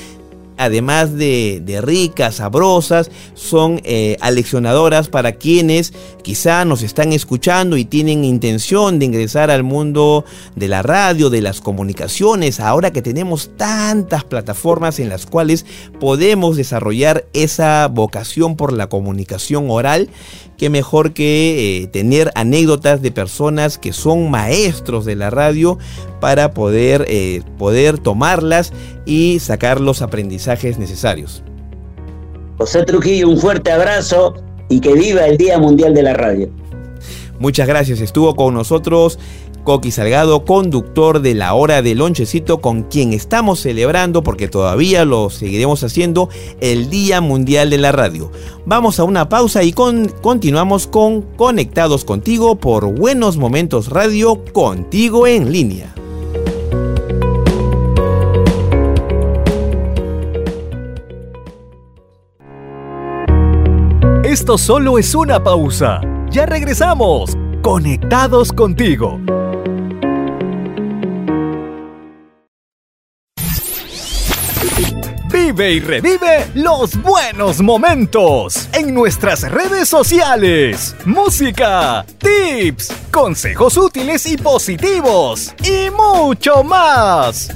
además 0.60 1.16
de, 1.16 1.80
ricas, 1.82 2.36
sabrosas, 2.36 3.10
son 3.34 3.80
eh, 3.82 4.18
aleccionadoras 4.20 5.08
para 5.08 5.32
quienes 5.32 5.94
quizá 6.22 6.66
nos 6.66 6.82
están 6.82 7.14
escuchando 7.14 7.78
y 7.78 7.86
tienen 7.86 8.24
intención 8.24 8.98
de 8.98 9.06
ingresar 9.06 9.50
al 9.50 9.62
mundo 9.62 10.26
de 10.56 10.68
la 10.68 10.82
radio, 10.82 11.30
de 11.30 11.40
las 11.40 11.62
comunicaciones, 11.62 12.60
ahora 12.60 12.90
que 12.90 13.00
tenemos 13.00 13.50
tantas 13.56 14.24
plataformas 14.24 14.98
en 14.98 15.08
las 15.08 15.24
cuales 15.24 15.64
podemos 15.98 16.58
desarrollar 16.58 17.24
esa 17.32 17.88
vocación 17.88 18.56
por 18.56 18.74
la 18.74 18.88
comunicación 18.88 19.70
oral 19.70 20.10
qué 20.60 20.68
mejor 20.68 21.14
que 21.14 21.84
eh, 21.84 21.86
tener 21.86 22.30
anécdotas 22.34 23.00
de 23.00 23.10
personas 23.10 23.78
que 23.78 23.94
son 23.94 24.30
maestros 24.30 25.06
de 25.06 25.16
la 25.16 25.30
radio 25.30 25.78
para 26.20 26.52
poder, 26.52 27.06
eh, 27.08 27.40
poder 27.56 27.98
tomarlas 27.98 28.74
y 29.06 29.38
sacar 29.38 29.80
los 29.80 30.02
aprendizajes 30.02 30.78
necesarios. 30.78 31.42
José 32.58 32.84
Trujillo, 32.84 33.30
un 33.30 33.38
fuerte 33.38 33.72
abrazo 33.72 34.34
y 34.68 34.80
que 34.80 34.92
viva 34.92 35.26
el 35.26 35.38
Día 35.38 35.58
Mundial 35.58 35.94
de 35.94 36.02
la 36.02 36.12
Radio. 36.12 36.50
Muchas 37.38 37.66
gracias, 37.66 38.02
estuvo 38.02 38.36
con 38.36 38.52
nosotros 38.52 39.18
Coqui 39.64 39.90
Salgado, 39.90 40.44
conductor 40.44 41.20
de 41.20 41.34
la 41.34 41.54
hora 41.54 41.82
del 41.82 41.98
lonchecito, 41.98 42.60
con 42.60 42.84
quien 42.84 43.12
estamos 43.12 43.60
celebrando, 43.60 44.22
porque 44.22 44.48
todavía 44.48 45.04
lo 45.04 45.30
seguiremos 45.30 45.82
haciendo, 45.84 46.28
el 46.60 46.90
Día 46.90 47.20
Mundial 47.20 47.70
de 47.70 47.78
la 47.78 47.92
Radio. 47.92 48.30
Vamos 48.66 48.98
a 49.00 49.04
una 49.04 49.28
pausa 49.28 49.62
y 49.62 49.72
continuamos 49.72 50.86
con 50.86 51.22
Conectados 51.22 52.04
contigo 52.04 52.56
por 52.56 52.86
Buenos 52.86 53.36
Momentos 53.36 53.88
Radio, 53.88 54.42
contigo 54.52 55.26
en 55.26 55.52
línea. 55.52 55.94
Esto 64.24 64.58
solo 64.58 64.96
es 64.96 65.14
una 65.16 65.42
pausa. 65.42 66.00
Ya 66.30 66.46
regresamos. 66.46 67.36
Conectados 67.62 68.52
contigo. 68.52 69.18
Y 75.60 75.78
revive 75.78 76.50
los 76.54 76.96
buenos 77.02 77.60
momentos 77.60 78.66
en 78.72 78.94
nuestras 78.94 79.42
redes 79.42 79.90
sociales. 79.90 80.96
Música, 81.04 82.02
tips, 82.16 82.90
consejos 83.10 83.76
útiles 83.76 84.24
y 84.24 84.38
positivos 84.38 85.54
y 85.62 85.90
mucho 85.90 86.64
más. 86.64 87.50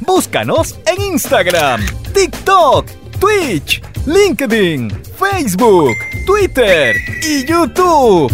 Búscanos 0.00 0.76
en 0.86 1.00
Instagram, 1.12 1.86
TikTok, 2.12 2.90
Twitch, 3.20 3.80
LinkedIn, 4.06 4.90
Facebook, 5.16 5.94
Twitter 6.26 6.96
y 7.22 7.46
YouTube. 7.46 8.28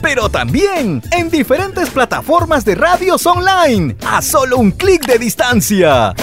pero 0.00 0.28
también 0.28 1.02
en 1.12 1.30
diferentes 1.30 1.90
plataformas 1.90 2.64
de 2.64 2.74
radios 2.74 3.26
online, 3.26 3.96
a 4.06 4.22
solo 4.22 4.58
un 4.58 4.70
clic 4.70 5.06
de 5.06 5.18
distancia. 5.18 6.14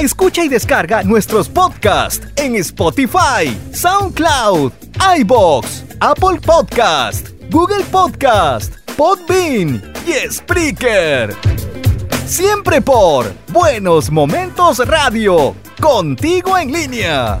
Escucha 0.00 0.44
y 0.44 0.48
descarga 0.48 1.02
nuestros 1.02 1.48
podcasts 1.48 2.26
en 2.36 2.56
Spotify, 2.56 3.56
SoundCloud, 3.72 4.72
iBox, 5.18 5.84
Apple 6.00 6.40
Podcast, 6.44 7.28
Google 7.50 7.84
Podcast, 7.90 8.74
Podbean 8.96 9.82
y 10.06 10.32
Spreaker. 10.32 11.34
Siempre 12.26 12.80
por 12.80 13.32
Buenos 13.52 14.10
Momentos 14.10 14.78
Radio, 14.78 15.54
contigo 15.80 16.58
en 16.58 16.72
línea. 16.72 17.40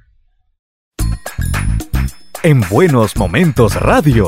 en 2.43 2.61
Buenos 2.69 3.15
Momentos 3.17 3.75
Radio. 3.75 4.27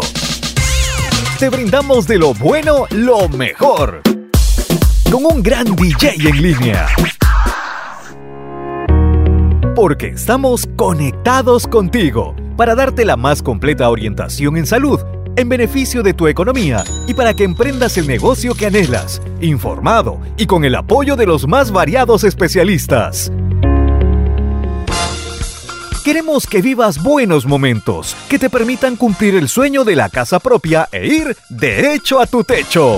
Te 1.40 1.50
brindamos 1.50 2.08
de 2.08 2.20
lo 2.20 2.34
bueno 2.34 2.86
lo 2.92 3.28
mejor. 3.30 4.02
Con 5.12 5.26
un 5.26 5.42
gran 5.42 5.76
DJ 5.76 6.16
en 6.30 6.42
línea. 6.42 6.88
porque 9.76 10.10
estamos 10.10 10.70
conectados 10.76 11.68
contigo 11.68 12.36
para 12.56 12.76
darte 12.76 13.06
la 13.06 13.18
más 13.18 13.42
completa 13.42 13.90
orientación 13.90 14.56
en 14.56 14.68
salud, 14.68 15.00
en 15.36 15.50
beneficio 15.50 16.04
de 16.04 16.14
tu 16.14 16.28
economía 16.28 16.84
y 17.08 17.16
para 17.16 17.34
que 17.34 17.44
emprendas 17.44 17.98
el 17.98 18.08
negocio 18.08 18.54
que 18.54 18.68
anhelas, 18.68 19.20
informado 19.42 20.22
y 20.38 20.46
con 20.46 20.64
el 20.64 20.76
apoyo 20.76 21.16
de 21.16 21.26
los 21.26 21.48
más 21.48 21.72
variados 21.72 22.24
especialistas. 22.24 23.32
Queremos 26.04 26.48
que 26.48 26.62
vivas 26.62 27.02
buenos 27.02 27.46
momentos 27.46 28.18
que 28.28 28.38
te 28.38 28.50
permitan 28.50 28.98
cumplir 28.98 29.36
el 29.36 29.48
sueño 29.48 29.86
de 29.86 29.96
la 29.96 30.10
casa 30.10 30.38
propia 30.42 30.90
e 30.92 31.08
ir 31.08 31.38
derecho 31.48 32.20
a 32.20 32.26
tu 32.26 32.44
techo. 32.44 32.98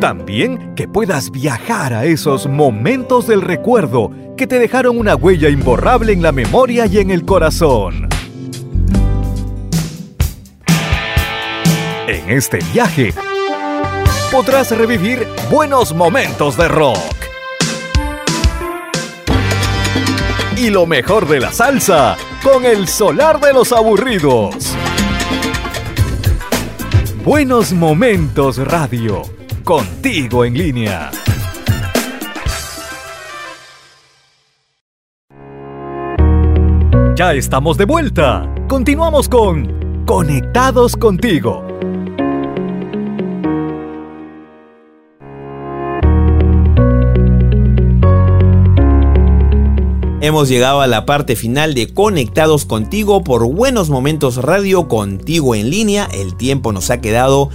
También 0.00 0.76
que 0.76 0.86
puedas 0.86 1.32
viajar 1.32 1.92
a 1.92 2.04
esos 2.04 2.46
momentos 2.46 3.26
del 3.26 3.42
recuerdo 3.42 4.12
que 4.36 4.46
te 4.46 4.60
dejaron 4.60 4.96
una 4.96 5.16
huella 5.16 5.48
imborrable 5.48 6.12
en 6.12 6.22
la 6.22 6.30
memoria 6.30 6.86
y 6.86 6.98
en 6.98 7.10
el 7.10 7.24
corazón. 7.24 8.08
En 12.06 12.30
este 12.30 12.60
viaje 12.72 13.12
podrás 14.30 14.70
revivir 14.70 15.26
buenos 15.50 15.92
momentos 15.92 16.56
de 16.56 16.68
rock. 16.68 17.19
Y 20.60 20.68
lo 20.68 20.84
mejor 20.84 21.26
de 21.26 21.40
la 21.40 21.50
salsa 21.50 22.18
con 22.42 22.66
el 22.66 22.86
solar 22.86 23.40
de 23.40 23.54
los 23.54 23.72
aburridos. 23.72 24.76
Buenos 27.24 27.72
Momentos 27.72 28.58
Radio, 28.58 29.22
contigo 29.64 30.44
en 30.44 30.58
línea. 30.58 31.10
Ya 37.16 37.32
estamos 37.32 37.78
de 37.78 37.86
vuelta. 37.86 38.46
Continuamos 38.68 39.30
con 39.30 40.04
Conectados 40.04 40.94
contigo. 40.94 41.69
Hemos 50.22 50.50
llegado 50.50 50.82
a 50.82 50.86
la 50.86 51.06
parte 51.06 51.34
final 51.34 51.72
de 51.72 51.94
Conectados 51.94 52.66
contigo 52.66 53.24
por 53.24 53.46
Buenos 53.50 53.88
Momentos 53.88 54.36
Radio 54.36 54.86
contigo 54.86 55.54
en 55.54 55.70
línea. 55.70 56.10
El 56.12 56.36
tiempo 56.36 56.72
nos 56.72 56.90
ha 56.90 57.00
quedado 57.00 57.48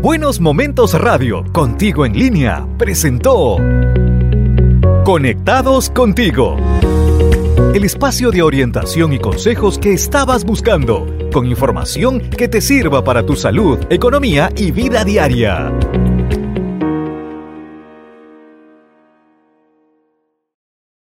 Buenos 0.00 0.40
Momentos 0.40 0.94
Radio, 0.94 1.44
contigo 1.52 2.04
en 2.06 2.18
línea, 2.18 2.66
presentó 2.78 3.56
Conectados 5.04 5.90
contigo. 5.90 6.56
El 7.74 7.84
espacio 7.84 8.30
de 8.30 8.42
orientación 8.42 9.12
y 9.12 9.18
consejos 9.18 9.78
que 9.78 9.92
estabas 9.92 10.44
buscando, 10.44 11.06
con 11.32 11.46
información 11.46 12.20
que 12.20 12.48
te 12.48 12.60
sirva 12.60 13.02
para 13.02 13.24
tu 13.24 13.34
salud, 13.34 13.78
economía 13.90 14.50
y 14.56 14.70
vida 14.70 15.04
diaria. 15.04 15.72